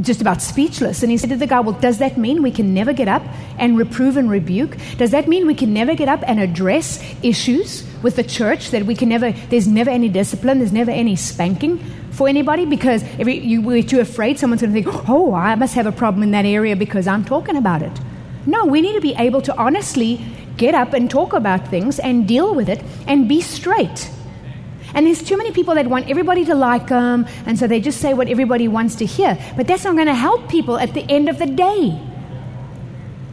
[0.00, 1.02] just about speechless.
[1.02, 3.22] And he said to the guy, Well, does that mean we can never get up
[3.58, 4.76] and reprove and rebuke?
[4.96, 8.70] Does that mean we can never get up and address issues with the church?
[8.70, 11.78] That we can never, there's never any discipline, there's never any spanking
[12.10, 15.74] for anybody because every, you, we're too afraid someone's going to think, Oh, I must
[15.74, 17.92] have a problem in that area because I'm talking about it.
[18.46, 20.24] No, we need to be able to honestly
[20.56, 24.10] get up and talk about things and deal with it and be straight.
[24.94, 28.00] And there's too many people that want everybody to like them, and so they just
[28.00, 29.38] say what everybody wants to hear.
[29.56, 32.00] But that's not going to help people at the end of the day.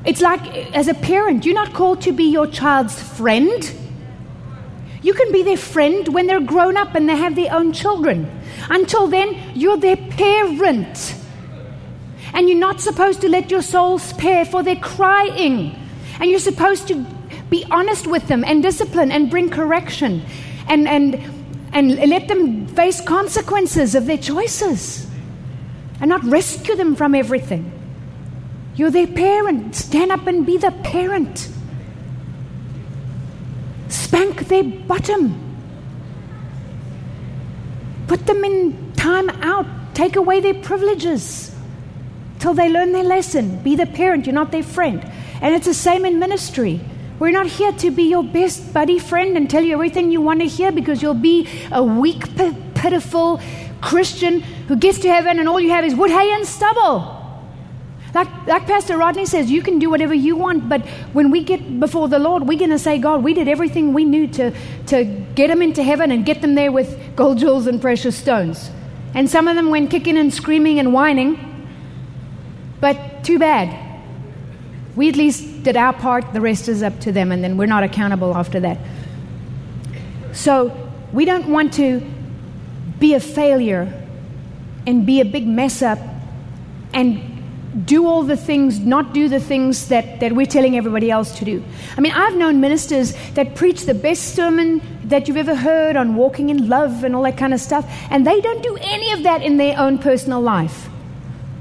[0.06, 3.74] It's like, as a parent, you're not called to be your child's friend.
[5.02, 8.30] You can be their friend when they're grown up and they have their own children.
[8.70, 11.16] Until then, you're their parent.
[12.34, 15.76] And you're not supposed to let your soul spare for their crying.
[16.20, 17.06] And you're supposed to
[17.50, 20.24] be honest with them and discipline and bring correction.
[20.68, 21.35] And, and
[21.72, 25.08] and let them face consequences of their choices
[26.00, 27.72] and not rescue them from everything.
[28.76, 29.76] You're their parent.
[29.76, 31.50] Stand up and be the parent.
[33.88, 35.42] Spank their bottom.
[38.08, 39.66] Put them in time out.
[39.94, 41.56] Take away their privileges
[42.40, 43.62] till they learn their lesson.
[43.64, 45.04] Be the parent, you're not their friend.
[45.42, 46.82] And it's the same in ministry.
[47.18, 50.42] We're not here to be your best buddy friend and tell you everything you want
[50.42, 52.24] to hear because you'll be a weak,
[52.76, 53.40] pitiful
[53.82, 57.22] Christian who gets to heaven and all you have is wood, hay, and stubble.
[58.14, 61.80] Like, like Pastor Rodney says, you can do whatever you want, but when we get
[61.80, 64.54] before the Lord, we're going to say, God, we did everything we knew to,
[64.88, 65.04] to
[65.36, 68.72] get them into heaven and get them there with gold jewels and precious stones.
[69.14, 71.68] And some of them went kicking and screaming and whining,
[72.80, 73.85] but too bad.
[74.96, 77.66] We at least did our part, the rest is up to them, and then we're
[77.66, 78.78] not accountable after that.
[80.32, 80.76] So
[81.12, 82.02] we don't want to
[83.00, 83.92] be a failure
[84.88, 86.00] and be a big mess up
[86.94, 91.38] and do all the things, not do the things that, that we're telling everybody else
[91.40, 91.62] to do.
[91.98, 96.16] I mean, I've known ministers that preach the best sermon that you've ever heard on
[96.16, 99.24] walking in love and all that kind of stuff, and they don't do any of
[99.24, 100.88] that in their own personal life.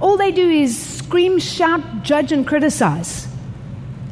[0.01, 3.29] All they do is scream, shout, judge, and criticize,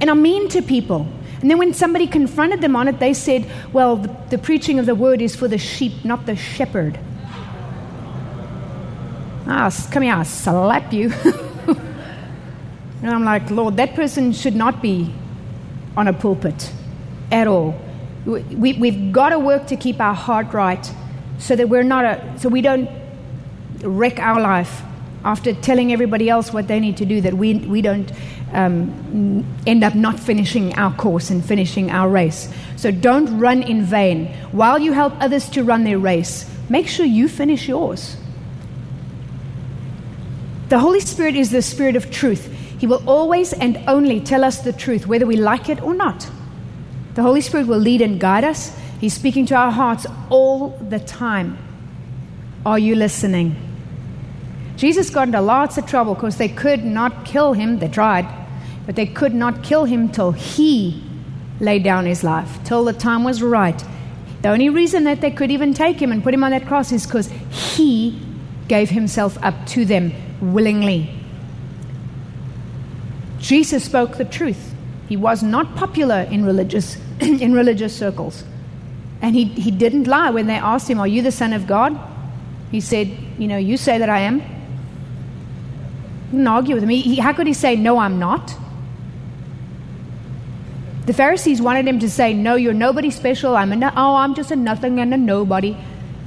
[0.00, 1.07] and are mean to people.
[1.40, 4.87] And then when somebody confronted them on it, they said, Well, the, the preaching of
[4.87, 6.98] the word is for the sheep, not the shepherd.
[9.46, 11.11] Ah, come here, I'll slap you.
[13.02, 15.12] and I'm like, Lord, that person should not be
[15.96, 16.70] on a pulpit
[17.33, 17.74] at all.
[18.24, 20.88] We, we've got to work to keep our heart right
[21.38, 22.88] so that we're not a, so we don't
[23.83, 24.83] wreck our life
[25.24, 28.11] after telling everybody else what they need to do, that we, we don't
[28.52, 32.52] um, end up not finishing our course and finishing our race.
[32.76, 34.26] So don't run in vain.
[34.52, 38.16] While you help others to run their race, make sure you finish yours.
[40.68, 42.46] The Holy Spirit is the Spirit of truth.
[42.78, 46.28] He will always and only tell us the truth, whether we like it or not.
[47.14, 48.76] The Holy Spirit will lead and guide us.
[49.00, 51.58] He's speaking to our hearts all the time.
[52.64, 53.71] Are you listening?
[54.82, 57.78] Jesus got into lots of trouble because they could not kill him.
[57.78, 58.26] They tried,
[58.84, 61.04] but they could not kill him till he
[61.60, 63.80] laid down his life, till the time was right.
[64.42, 66.90] The only reason that they could even take him and put him on that cross
[66.90, 68.20] is because he
[68.66, 71.14] gave himself up to them willingly.
[73.38, 74.74] Jesus spoke the truth.
[75.08, 78.42] He was not popular in religious, in religious circles.
[79.20, 81.96] And he, he didn't lie when they asked him, Are you the Son of God?
[82.72, 84.42] He said, You know, you say that I am.
[86.32, 86.88] Didn't argue with him.
[86.88, 88.54] He, he, how could he say, No, I'm not?
[91.04, 93.54] The Pharisees wanted him to say, No, you're nobody special.
[93.54, 95.76] I'm a no- oh, I'm just a nothing and a nobody.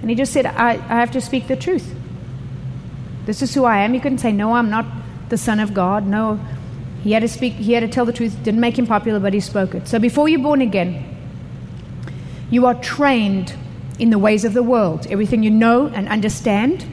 [0.01, 1.95] And he just said, I, I have to speak the truth.
[3.25, 3.93] This is who I am.
[3.93, 4.85] He couldn't say, No, I'm not
[5.29, 6.05] the Son of God.
[6.05, 6.39] No.
[7.03, 8.37] He had to speak, he had to tell the truth.
[8.43, 9.87] Didn't make him popular, but he spoke it.
[9.87, 11.03] So before you're born again,
[12.51, 13.55] you are trained
[13.97, 15.07] in the ways of the world.
[15.09, 16.85] Everything you know and understand,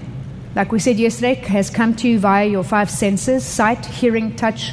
[0.54, 4.72] like we said yesterday, has come to you via your five senses sight, hearing, touch,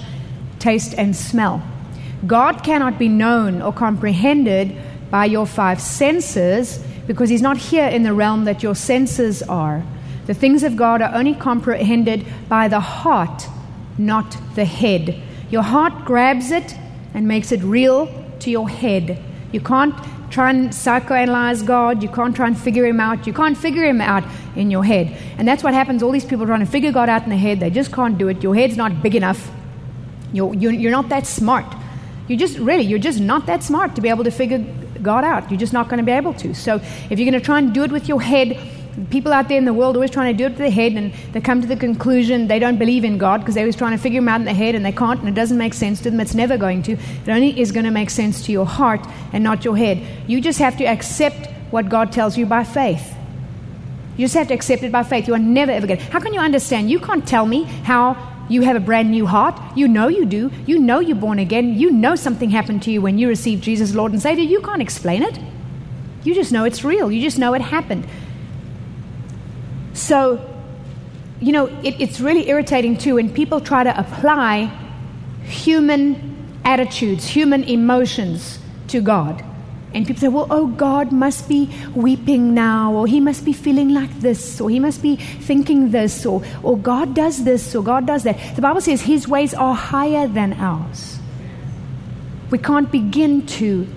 [0.59, 1.63] taste, and smell.
[2.27, 4.75] God cannot be known or comprehended
[5.09, 9.83] by your five senses because He's not here in the realm that your senses are.
[10.25, 13.47] The things of God are only comprehended by the heart,
[13.97, 15.19] not the head.
[15.49, 16.75] Your heart grabs it
[17.13, 18.07] and makes it real
[18.39, 19.19] to your head.
[19.51, 19.95] You can't
[20.29, 22.03] try and psychoanalyze God.
[22.03, 23.27] You can't try and figure Him out.
[23.27, 24.23] You can't figure Him out
[24.55, 25.15] in your head.
[25.37, 26.03] And that's what happens.
[26.03, 28.27] All these people trying to figure God out in their head, they just can't do
[28.27, 28.43] it.
[28.43, 29.51] Your head's not big enough.
[30.31, 31.65] You're, you're, you're not that smart.
[32.27, 34.63] You're just, really, you're just not that smart to be able to figure
[35.01, 35.49] God out.
[35.49, 36.53] You're just not going to be able to.
[36.53, 36.75] So
[37.09, 38.59] if you're going to try and do it with your head,
[39.09, 41.13] people out there in the world always trying to do it with their head and
[41.31, 44.01] they come to the conclusion they don't believe in God because they're always trying to
[44.01, 46.11] figure him out in their head and they can't and it doesn't make sense to
[46.11, 46.19] them.
[46.19, 46.93] It's never going to.
[46.93, 49.01] It only is going to make sense to your heart
[49.33, 50.05] and not your head.
[50.27, 53.15] You just have to accept what God tells you by faith.
[54.17, 55.27] You just have to accept it by faith.
[55.27, 56.05] You are never ever going to.
[56.05, 56.89] How can you understand?
[56.89, 58.17] You can't tell me how
[58.49, 59.57] you have a brand new heart.
[59.77, 60.51] You know you do.
[60.65, 61.75] You know you're born again.
[61.75, 64.43] You know something happened to you when you received Jesus, Lord and Savior.
[64.43, 65.39] You can't explain it.
[66.23, 67.11] You just know it's real.
[67.11, 68.07] You just know it happened.
[69.99, 70.39] So,
[71.41, 74.71] you know, it, it's really irritating too when people try to apply
[75.43, 79.43] human attitudes, human emotions to God.
[79.93, 83.89] And people say, well, oh, God must be weeping now, or he must be feeling
[83.89, 88.05] like this, or he must be thinking this, or, or God does this, or God
[88.05, 88.55] does that.
[88.55, 91.19] The Bible says his ways are higher than ours.
[92.51, 93.87] We can't begin to,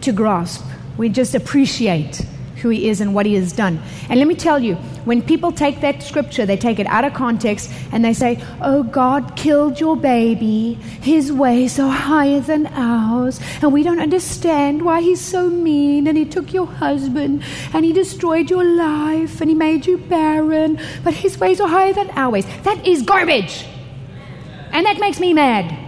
[0.00, 0.64] to grasp,
[0.96, 2.22] we just appreciate
[2.60, 3.80] who he is and what he has done.
[4.08, 7.14] And let me tell you, when people take that scripture, they take it out of
[7.14, 10.74] context and they say, Oh, God killed your baby.
[11.02, 13.40] His ways are higher than ours.
[13.62, 16.06] And we don't understand why he's so mean.
[16.06, 17.42] And he took your husband
[17.72, 20.80] and he destroyed your life and he made you barren.
[21.04, 22.46] But his ways are higher than our ways.
[22.64, 23.64] That is garbage.
[24.72, 25.86] And that makes me mad.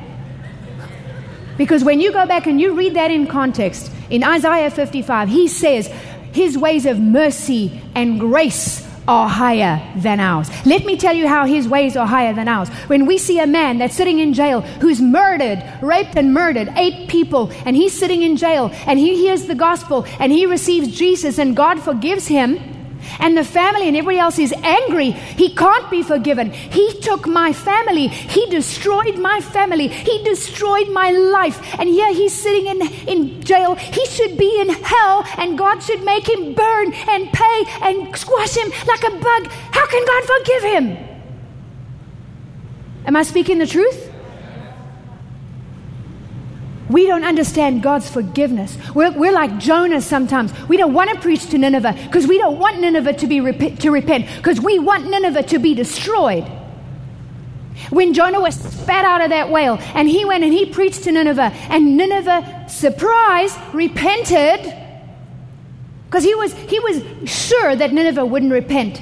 [1.58, 5.46] Because when you go back and you read that in context, in Isaiah 55, he
[5.46, 5.92] says,
[6.32, 10.48] his ways of mercy and grace are higher than ours.
[10.64, 12.68] Let me tell you how his ways are higher than ours.
[12.86, 17.08] When we see a man that's sitting in jail who's murdered, raped and murdered eight
[17.08, 21.38] people, and he's sitting in jail and he hears the gospel and he receives Jesus
[21.38, 22.79] and God forgives him,
[23.18, 25.10] and the family and everybody else is angry.
[25.10, 26.50] He can't be forgiven.
[26.50, 28.08] He took my family.
[28.08, 29.88] He destroyed my family.
[29.88, 31.60] He destroyed my life.
[31.78, 33.74] And here he's sitting in, in jail.
[33.74, 38.56] He should be in hell, and God should make him burn and pay and squash
[38.56, 39.46] him like a bug.
[39.72, 41.10] How can God forgive him?
[43.06, 44.09] Am I speaking the truth?
[46.90, 48.76] We don't understand God's forgiveness.
[48.94, 50.52] We're, we're like Jonah sometimes.
[50.68, 53.78] We don't want to preach to Nineveh because we don't want Nineveh to, be rep-
[53.78, 56.44] to repent because we want Nineveh to be destroyed.
[57.90, 61.12] When Jonah was spat out of that whale and he went and he preached to
[61.12, 64.60] Nineveh, and Nineveh, surprise, repented
[66.06, 69.00] because he was, he was sure that Nineveh wouldn't repent.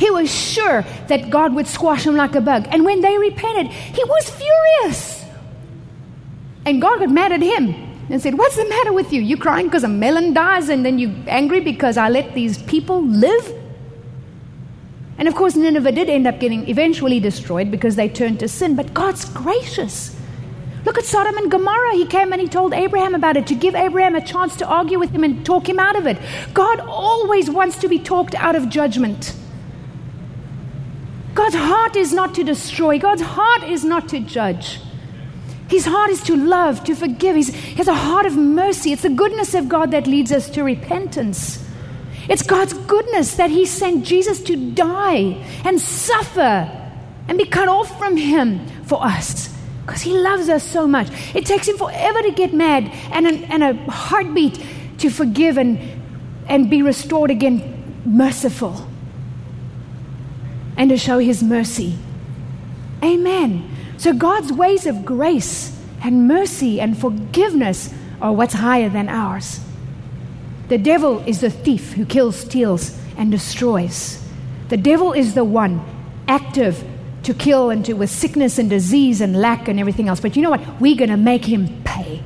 [0.00, 2.66] He was sure that God would squash them like a bug.
[2.70, 5.19] And when they repented, he was furious.
[6.64, 7.74] And God got mad at him
[8.10, 9.22] and said, What's the matter with you?
[9.22, 13.04] You crying because a melon dies and then you angry because I let these people
[13.04, 13.54] live?
[15.18, 18.74] And of course, Nineveh did end up getting eventually destroyed because they turned to sin,
[18.74, 20.16] but God's gracious.
[20.84, 21.92] Look at Sodom and Gomorrah.
[21.92, 24.98] He came and he told Abraham about it to give Abraham a chance to argue
[24.98, 26.16] with him and talk him out of it.
[26.54, 29.34] God always wants to be talked out of judgment.
[31.34, 34.80] God's heart is not to destroy, God's heart is not to judge.
[35.70, 37.36] His heart is to love, to forgive.
[37.36, 38.90] He's, he has a heart of mercy.
[38.92, 41.64] It's the goodness of God that leads us to repentance.
[42.28, 46.68] It's God's goodness that He sent Jesus to die and suffer
[47.28, 49.56] and be cut off from Him for us
[49.86, 51.08] because He loves us so much.
[51.36, 54.60] It takes Him forever to get mad and a, and a heartbeat
[54.98, 55.78] to forgive and,
[56.48, 58.88] and be restored again, merciful,
[60.76, 61.96] and to show His mercy.
[63.04, 63.70] Amen.
[64.00, 67.92] So God's ways of grace and mercy and forgiveness
[68.22, 69.60] are what's higher than ours.
[70.68, 74.18] The devil is the thief who kills, steals, and destroys.
[74.70, 75.84] The devil is the one
[76.26, 76.82] active
[77.24, 80.18] to kill and to with sickness and disease and lack and everything else.
[80.18, 80.80] But you know what?
[80.80, 82.22] We're going to make him pay.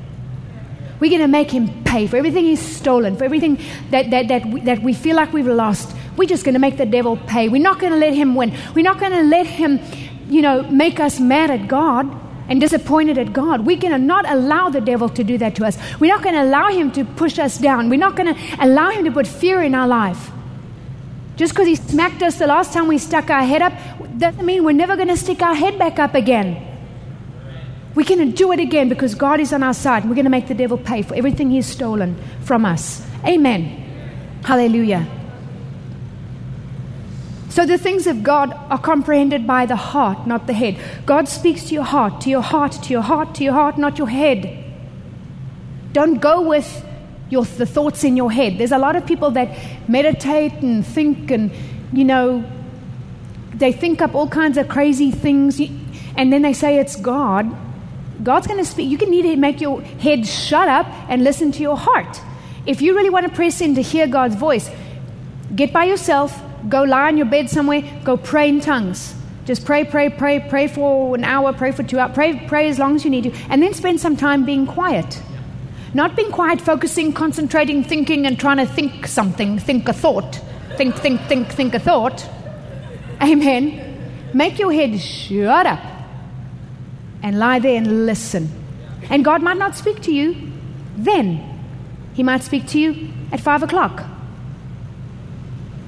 [1.01, 3.59] We're going to make him pay for everything he's stolen, for everything
[3.91, 5.97] that, that, that, we, that we feel like we've lost.
[6.17, 7.49] We're just going to make the devil pay.
[7.49, 8.57] We're not going to let him win.
[8.77, 9.79] We're not going to let him,
[10.29, 12.09] you know, make us mad at God
[12.49, 13.65] and disappointed at God.
[13.65, 15.79] Going to not allow the devil to do that to us.
[16.01, 17.89] We're not going to allow him to push us down.
[17.89, 20.31] We're not going to allow him to put fear in our life.
[21.37, 23.73] Just because he smacked us the last time we stuck our head up
[24.19, 26.71] doesn't mean we're never going to stick our head back up again.
[27.95, 30.05] We're going to do it again because God is on our side.
[30.05, 33.05] We're going to make the devil pay for everything he's stolen from us.
[33.25, 33.63] Amen.
[34.45, 35.09] Hallelujah.
[37.55, 40.77] So the things of God are comprehended by the heart, not the head.
[41.07, 43.97] God speaks to your heart, to your heart, to your heart, to your heart, not
[43.97, 44.59] your head.
[45.93, 46.85] Don't go with
[47.31, 48.59] your, the thoughts in your head.
[48.59, 49.57] There's a lot of people that
[49.89, 51.53] meditate and think and,
[51.93, 52.45] you know,
[53.55, 55.61] they think up all kinds of crazy things
[56.17, 57.47] and then they say it's God.
[58.25, 58.91] God's going to speak.
[58.91, 62.21] You can need to make your head shut up and listen to your heart.
[62.67, 64.69] If you really want to press in to hear God's voice,
[65.55, 69.15] get by yourself, Go lie on your bed somewhere, go pray in tongues.
[69.45, 72.79] Just pray, pray, pray, pray for an hour, pray for two hours, pray, pray as
[72.79, 75.21] long as you need to, and then spend some time being quiet.
[75.93, 80.41] Not being quiet, focusing, concentrating, thinking, and trying to think something, think a thought.
[80.77, 82.27] Think, think, think, think a thought.
[83.23, 84.31] Amen.
[84.33, 85.81] Make your head shut up
[87.23, 88.51] and lie there and listen.
[89.11, 90.53] And God might not speak to you
[90.97, 91.43] then,
[92.15, 94.03] He might speak to you at five o'clock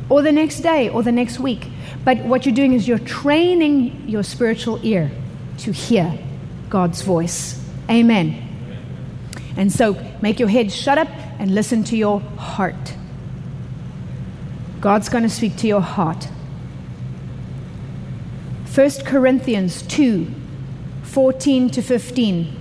[0.08, 1.68] or the next day or the next week.
[2.04, 5.10] But what you're doing is you're training your spiritual ear
[5.58, 6.18] to hear
[6.68, 7.62] God's voice.
[7.90, 8.42] Amen.
[9.56, 12.94] And so make your head shut up and listen to your heart.
[14.80, 16.28] God's going to speak to your heart.
[18.74, 20.30] 1 Corinthians 2
[21.02, 22.56] 14 to 15.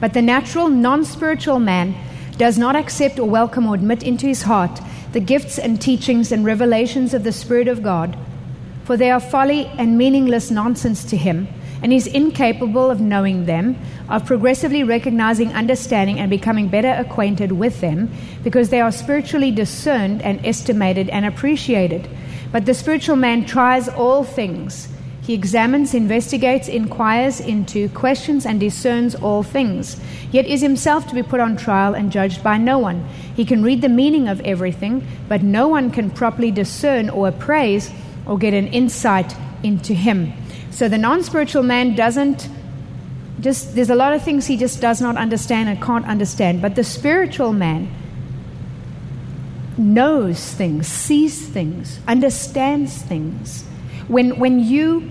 [0.00, 1.94] But the natural, non spiritual man
[2.38, 4.80] does not accept or welcome or admit into his heart
[5.12, 8.16] the gifts and teachings and revelations of the Spirit of God,
[8.84, 11.48] for they are folly and meaningless nonsense to him,
[11.82, 13.76] and he's incapable of knowing them,
[14.08, 18.10] of progressively recognizing, understanding, and becoming better acquainted with them,
[18.44, 22.08] because they are spiritually discerned and estimated and appreciated.
[22.52, 24.88] But the spiritual man tries all things
[25.22, 30.00] he examines, investigates, inquires into, questions, and discerns all things,
[30.32, 33.06] yet is himself to be put on trial and judged by no one.
[33.36, 37.90] He can read the meaning of everything, but no one can properly discern or appraise
[38.26, 40.32] or get an insight into him.
[40.70, 42.48] So the non spiritual man doesn't
[43.40, 46.62] just, there's a lot of things he just does not understand and can't understand.
[46.62, 47.90] But the spiritual man
[49.76, 53.64] knows things, sees things, understands things.
[54.10, 55.08] When, when you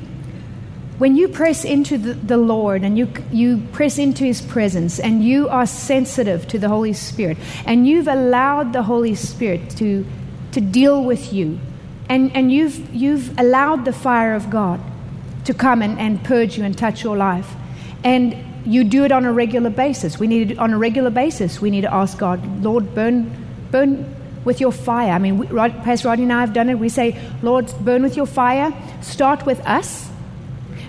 [0.98, 5.24] when you press into the, the, Lord and you, you press into His presence and
[5.24, 10.06] you are sensitive to the Holy Spirit and you've allowed the Holy Spirit to,
[10.52, 11.58] to deal with you
[12.10, 14.82] and, and you've, you've allowed the fire of God
[15.46, 17.50] to come and, and purge you and touch your life
[18.04, 18.36] and
[18.66, 20.20] you do it on a regular basis.
[20.20, 21.62] We need it on a regular basis.
[21.62, 23.34] We need to ask God, Lord, burn,
[23.72, 25.12] burn with your fire.
[25.12, 26.80] I mean, we, Rod, Pastor Rodney and I have done it.
[26.80, 28.74] We say, Lord, burn with your fire.
[29.02, 30.10] Start with us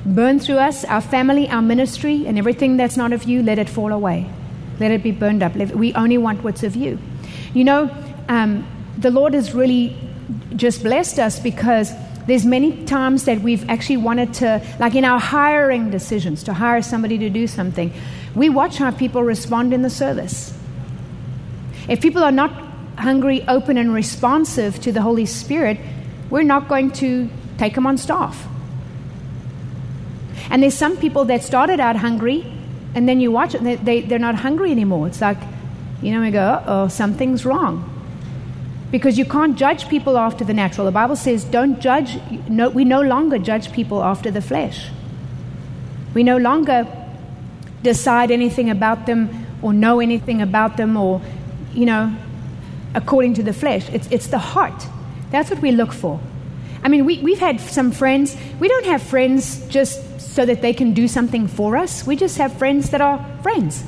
[0.04, 3.68] Burn through us, our family, our ministry, and everything that's not of you, let it
[3.68, 4.30] fall away.
[4.78, 5.54] Let it be burned up.
[5.54, 6.98] We only want what's of you.
[7.52, 7.90] You know,
[8.28, 9.96] um, the Lord has really
[10.56, 11.92] just blessed us because
[12.26, 16.80] there's many times that we've actually wanted to, like in our hiring decisions, to hire
[16.80, 17.92] somebody to do something,
[18.34, 20.56] we watch how people respond in the service.
[21.88, 25.78] If people are not hungry, open, and responsive to the Holy Spirit,
[26.28, 27.28] we're not going to
[27.58, 28.46] take them on staff.
[30.50, 32.44] And there's some people that started out hungry,
[32.94, 35.06] and then you watch it, they, they, they're not hungry anymore.
[35.06, 35.38] It's like,
[36.02, 37.86] you know, we go, oh, something's wrong.
[38.90, 40.84] Because you can't judge people after the natural.
[40.84, 42.18] The Bible says, don't judge,
[42.48, 44.88] no, we no longer judge people after the flesh.
[46.14, 46.86] We no longer
[47.82, 51.22] decide anything about them or know anything about them or,
[51.72, 52.12] you know,
[52.94, 53.88] according to the flesh.
[53.90, 54.86] It's, it's the heart.
[55.30, 56.20] That's what we look for.
[56.82, 58.36] I mean, we, we've had some friends.
[58.58, 62.06] We don't have friends just so that they can do something for us.
[62.06, 63.84] We just have friends that are friends.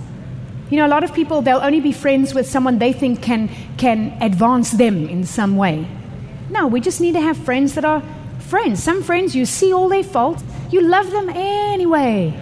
[0.71, 3.49] You know, a lot of people, they'll only be friends with someone they think can,
[3.77, 5.87] can advance them in some way.
[6.51, 8.03] No, we just need to have friends that are
[8.39, 8.83] friends.
[8.83, 12.39] Some friends, you see all their faults, you love them anyway.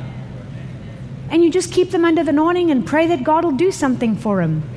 [1.30, 4.16] And you just keep them under the awning and pray that God will do something
[4.16, 4.68] for them.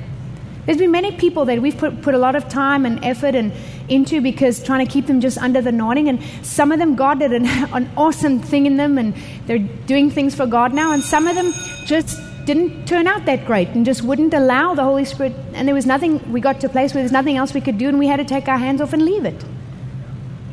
[0.65, 3.51] There's been many people that we've put, put a lot of time and effort and
[3.89, 6.07] into because trying to keep them just under the nodding.
[6.07, 9.13] And some of them, God did an, an awesome thing in them and
[9.45, 10.93] they're doing things for God now.
[10.93, 11.51] And some of them
[11.85, 15.33] just didn't turn out that great and just wouldn't allow the Holy Spirit.
[15.53, 17.77] And there was nothing, we got to a place where there's nothing else we could
[17.77, 19.43] do and we had to take our hands off and leave it.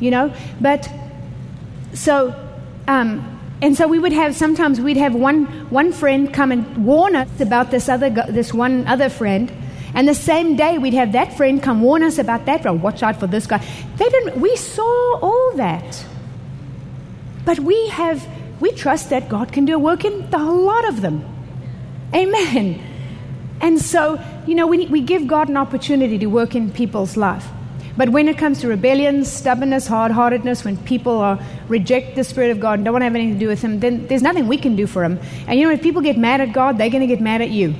[0.01, 0.33] You know?
[0.59, 0.89] But
[1.93, 2.35] so,
[2.87, 3.27] um,
[3.61, 7.29] and so we would have sometimes we'd have one one friend come and warn us
[7.39, 9.51] about this other this one other friend
[9.93, 12.81] and the same day, we'd have that friend come warn us about that friend.
[12.81, 13.57] Watch out for this guy.
[13.97, 14.39] They didn't.
[14.39, 16.05] We saw all that,
[17.45, 18.27] but we have.
[18.59, 21.25] We trust that God can do a work in a lot of them.
[22.13, 22.79] Amen.
[23.59, 27.47] And so, you know, we, we give God an opportunity to work in people's life.
[27.97, 32.51] But when it comes to rebellion, stubbornness, hard heartedness, when people are, reject the Spirit
[32.51, 34.47] of God and don't want to have anything to do with Him, then there's nothing
[34.47, 35.19] we can do for them.
[35.47, 37.49] And you know, if people get mad at God, they're going to get mad at
[37.49, 37.75] you.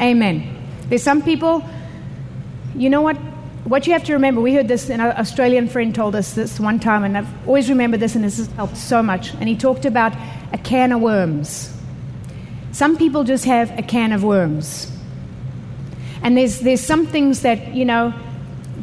[0.00, 0.53] Amen.
[0.88, 1.64] There's some people,
[2.74, 3.16] you know what?
[3.64, 6.78] What you have to remember, we heard this, an Australian friend told us this one
[6.78, 9.32] time, and I've always remembered this, and this has helped so much.
[9.34, 10.12] And he talked about
[10.52, 11.74] a can of worms.
[12.72, 14.90] Some people just have a can of worms.
[16.22, 18.12] And there's, there's some things that, you know,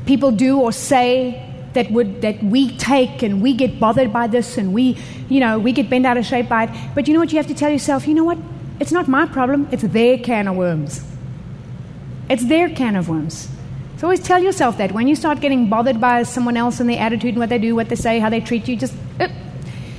[0.06, 4.58] people do or say that would that we take and we get bothered by this
[4.58, 4.98] and we
[5.30, 7.38] you know we get bent out of shape by it but you know what you
[7.38, 8.38] have to tell yourself you know what
[8.80, 11.11] it's not my problem it's their can of worms
[12.32, 13.50] it's their can of worms.
[13.98, 17.00] So always tell yourself that when you start getting bothered by someone else and their
[17.00, 19.28] attitude and what they do, what they say, how they treat you, just, uh,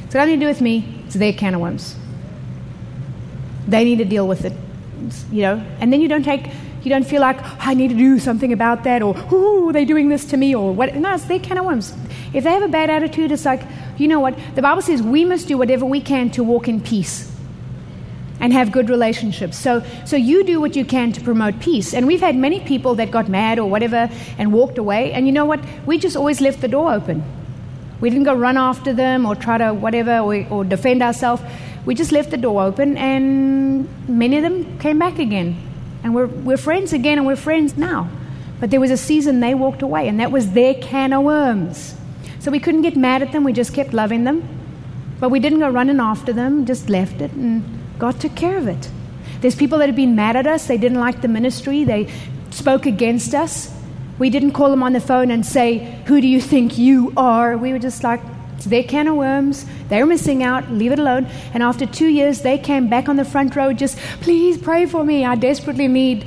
[0.04, 1.02] it's nothing to do with me.
[1.04, 1.94] It's their can of worms.
[3.68, 4.54] They need to deal with it,
[5.30, 5.62] you know.
[5.78, 6.46] And then you don't take,
[6.82, 9.84] you don't feel like oh, I need to do something about that, or oh, they're
[9.84, 10.96] doing this to me, or what.
[10.96, 11.94] No, it's their can of worms.
[12.32, 13.62] If they have a bad attitude, it's like,
[13.98, 14.36] you know what?
[14.54, 17.31] The Bible says we must do whatever we can to walk in peace
[18.42, 19.56] and have good relationships.
[19.56, 21.94] So, so you do what you can to promote peace.
[21.94, 25.12] And we've had many people that got mad or whatever and walked away.
[25.12, 25.60] And you know what?
[25.86, 27.22] We just always left the door open.
[28.00, 31.40] We didn't go run after them or try to whatever or, or defend ourselves.
[31.86, 35.56] We just left the door open, and many of them came back again.
[36.02, 38.08] And we're, we're friends again, and we're friends now.
[38.58, 41.94] But there was a season they walked away, and that was their can of worms.
[42.40, 44.42] So we couldn't get mad at them, we just kept loving them.
[45.20, 47.32] But we didn't go running after them, just left it.
[47.32, 48.90] And God took care of it.
[49.40, 50.66] There's people that have been mad at us.
[50.66, 51.84] They didn't like the ministry.
[51.84, 52.12] They
[52.50, 53.74] spoke against us.
[54.18, 57.56] We didn't call them on the phone and say, Who do you think you are?
[57.56, 58.20] We were just like,
[58.56, 59.66] It's their can of worms.
[59.88, 60.70] They're missing out.
[60.70, 61.26] Leave it alone.
[61.54, 65.02] And after two years, they came back on the front row, just, Please pray for
[65.04, 65.24] me.
[65.24, 66.24] I desperately need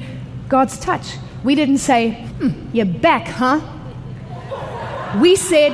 [0.49, 1.15] God's touch.
[1.43, 3.61] We didn't say, hmm, You're back, huh?
[5.21, 5.71] We said,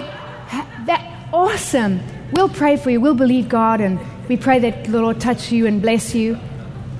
[0.86, 2.02] That awesome.
[2.34, 3.02] We'll pray for you.
[3.02, 4.00] We'll believe God and
[4.32, 6.40] we pray that the Lord touch you and bless you.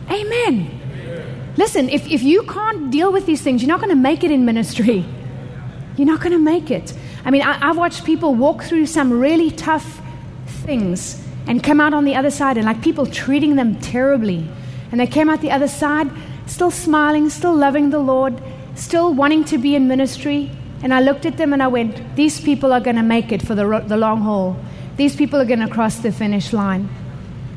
[0.10, 1.54] Amen.
[1.56, 4.32] Listen, if, if you can't deal with these things, you're not going to make it
[4.32, 5.06] in ministry.
[5.98, 6.94] You're not going to make it.
[7.24, 10.02] I mean, I, I've watched people walk through some really tough
[10.46, 14.46] things and come out on the other side and like people treating them terribly.
[14.92, 16.12] And they came out the other side
[16.48, 18.44] still smiling, still loving the Lord,
[18.76, 20.52] still wanting to be in ministry.
[20.84, 23.42] And I looked at them and I went, These people are going to make it
[23.42, 24.58] for the, the long haul.
[24.98, 26.90] These people are going to cross the finish line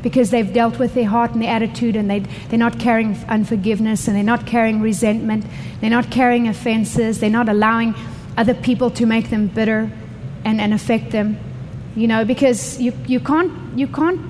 [0.05, 2.19] because they've dealt with their heart and their attitude and they,
[2.51, 5.47] they're not carrying unforgiveness and they're not carrying resentment.
[5.81, 7.21] They're not carrying offenses.
[7.21, 7.95] They're not allowing
[8.37, 9.91] other people to make them bitter
[10.45, 11.39] and, and affect them.
[11.97, 14.21] You know, because you, you, can't, you can't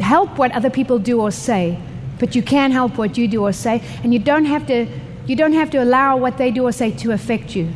[0.00, 1.78] help what other people do or say,
[2.18, 3.82] but you can help what you do or say.
[4.02, 4.86] And you don't have to,
[5.26, 7.68] you don't have to allow what they do or say to affect you.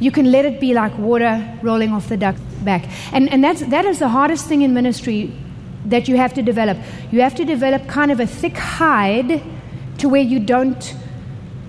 [0.00, 2.88] You can let it be like water rolling off the duck's back.
[3.12, 5.32] And, and that's, that is the hardest thing in ministry
[5.86, 6.78] that you have to develop.
[7.10, 9.42] You have to develop kind of a thick hide
[9.98, 10.96] to where you don't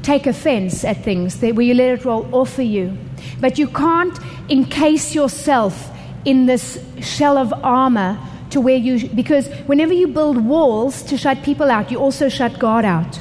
[0.01, 2.97] take offense at things, where you let it roll off of you.
[3.39, 4.17] But you can't
[4.49, 5.91] encase yourself
[6.25, 8.17] in this shell of armor
[8.51, 12.59] to where you, because whenever you build walls to shut people out, you also shut
[12.59, 13.19] God out.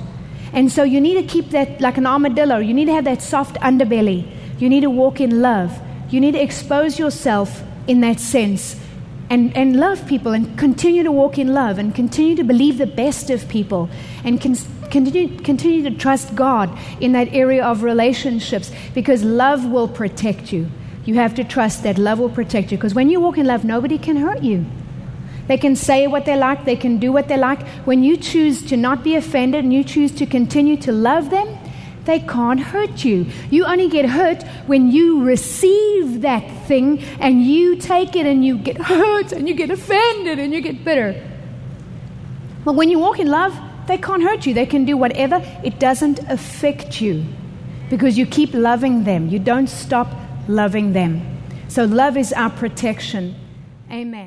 [0.53, 2.59] And so you need to keep that like an armadillo.
[2.59, 4.29] You need to have that soft underbelly
[4.61, 5.81] you need to walk in love.
[6.11, 8.77] You need to expose yourself in that sense
[9.31, 12.87] and, and love people and continue to walk in love and continue to believe the
[12.87, 13.89] best of people
[14.25, 14.57] and can
[14.91, 20.69] continue, continue to trust God in that area of relationships because love will protect you.
[21.05, 23.65] You have to trust that love will protect you because when you walk in love,
[23.65, 24.67] nobody can hurt you.
[25.47, 27.67] They can say what they like, they can do what they like.
[27.85, 31.59] When you choose to not be offended and you choose to continue to love them,
[32.05, 33.27] they can't hurt you.
[33.51, 38.59] You only get hurt when you receive that thing and you take it and you
[38.59, 41.21] get hurt and you get offended and you get bitter.
[42.65, 44.55] But when you walk in love, they can't hurt you.
[44.55, 45.43] They can do whatever.
[45.65, 47.25] It doesn't affect you
[47.89, 49.29] because you keep loving them.
[49.29, 50.09] You don't stop
[50.47, 51.27] loving them.
[51.69, 53.35] So, love is our protection.
[53.91, 54.15] Amen.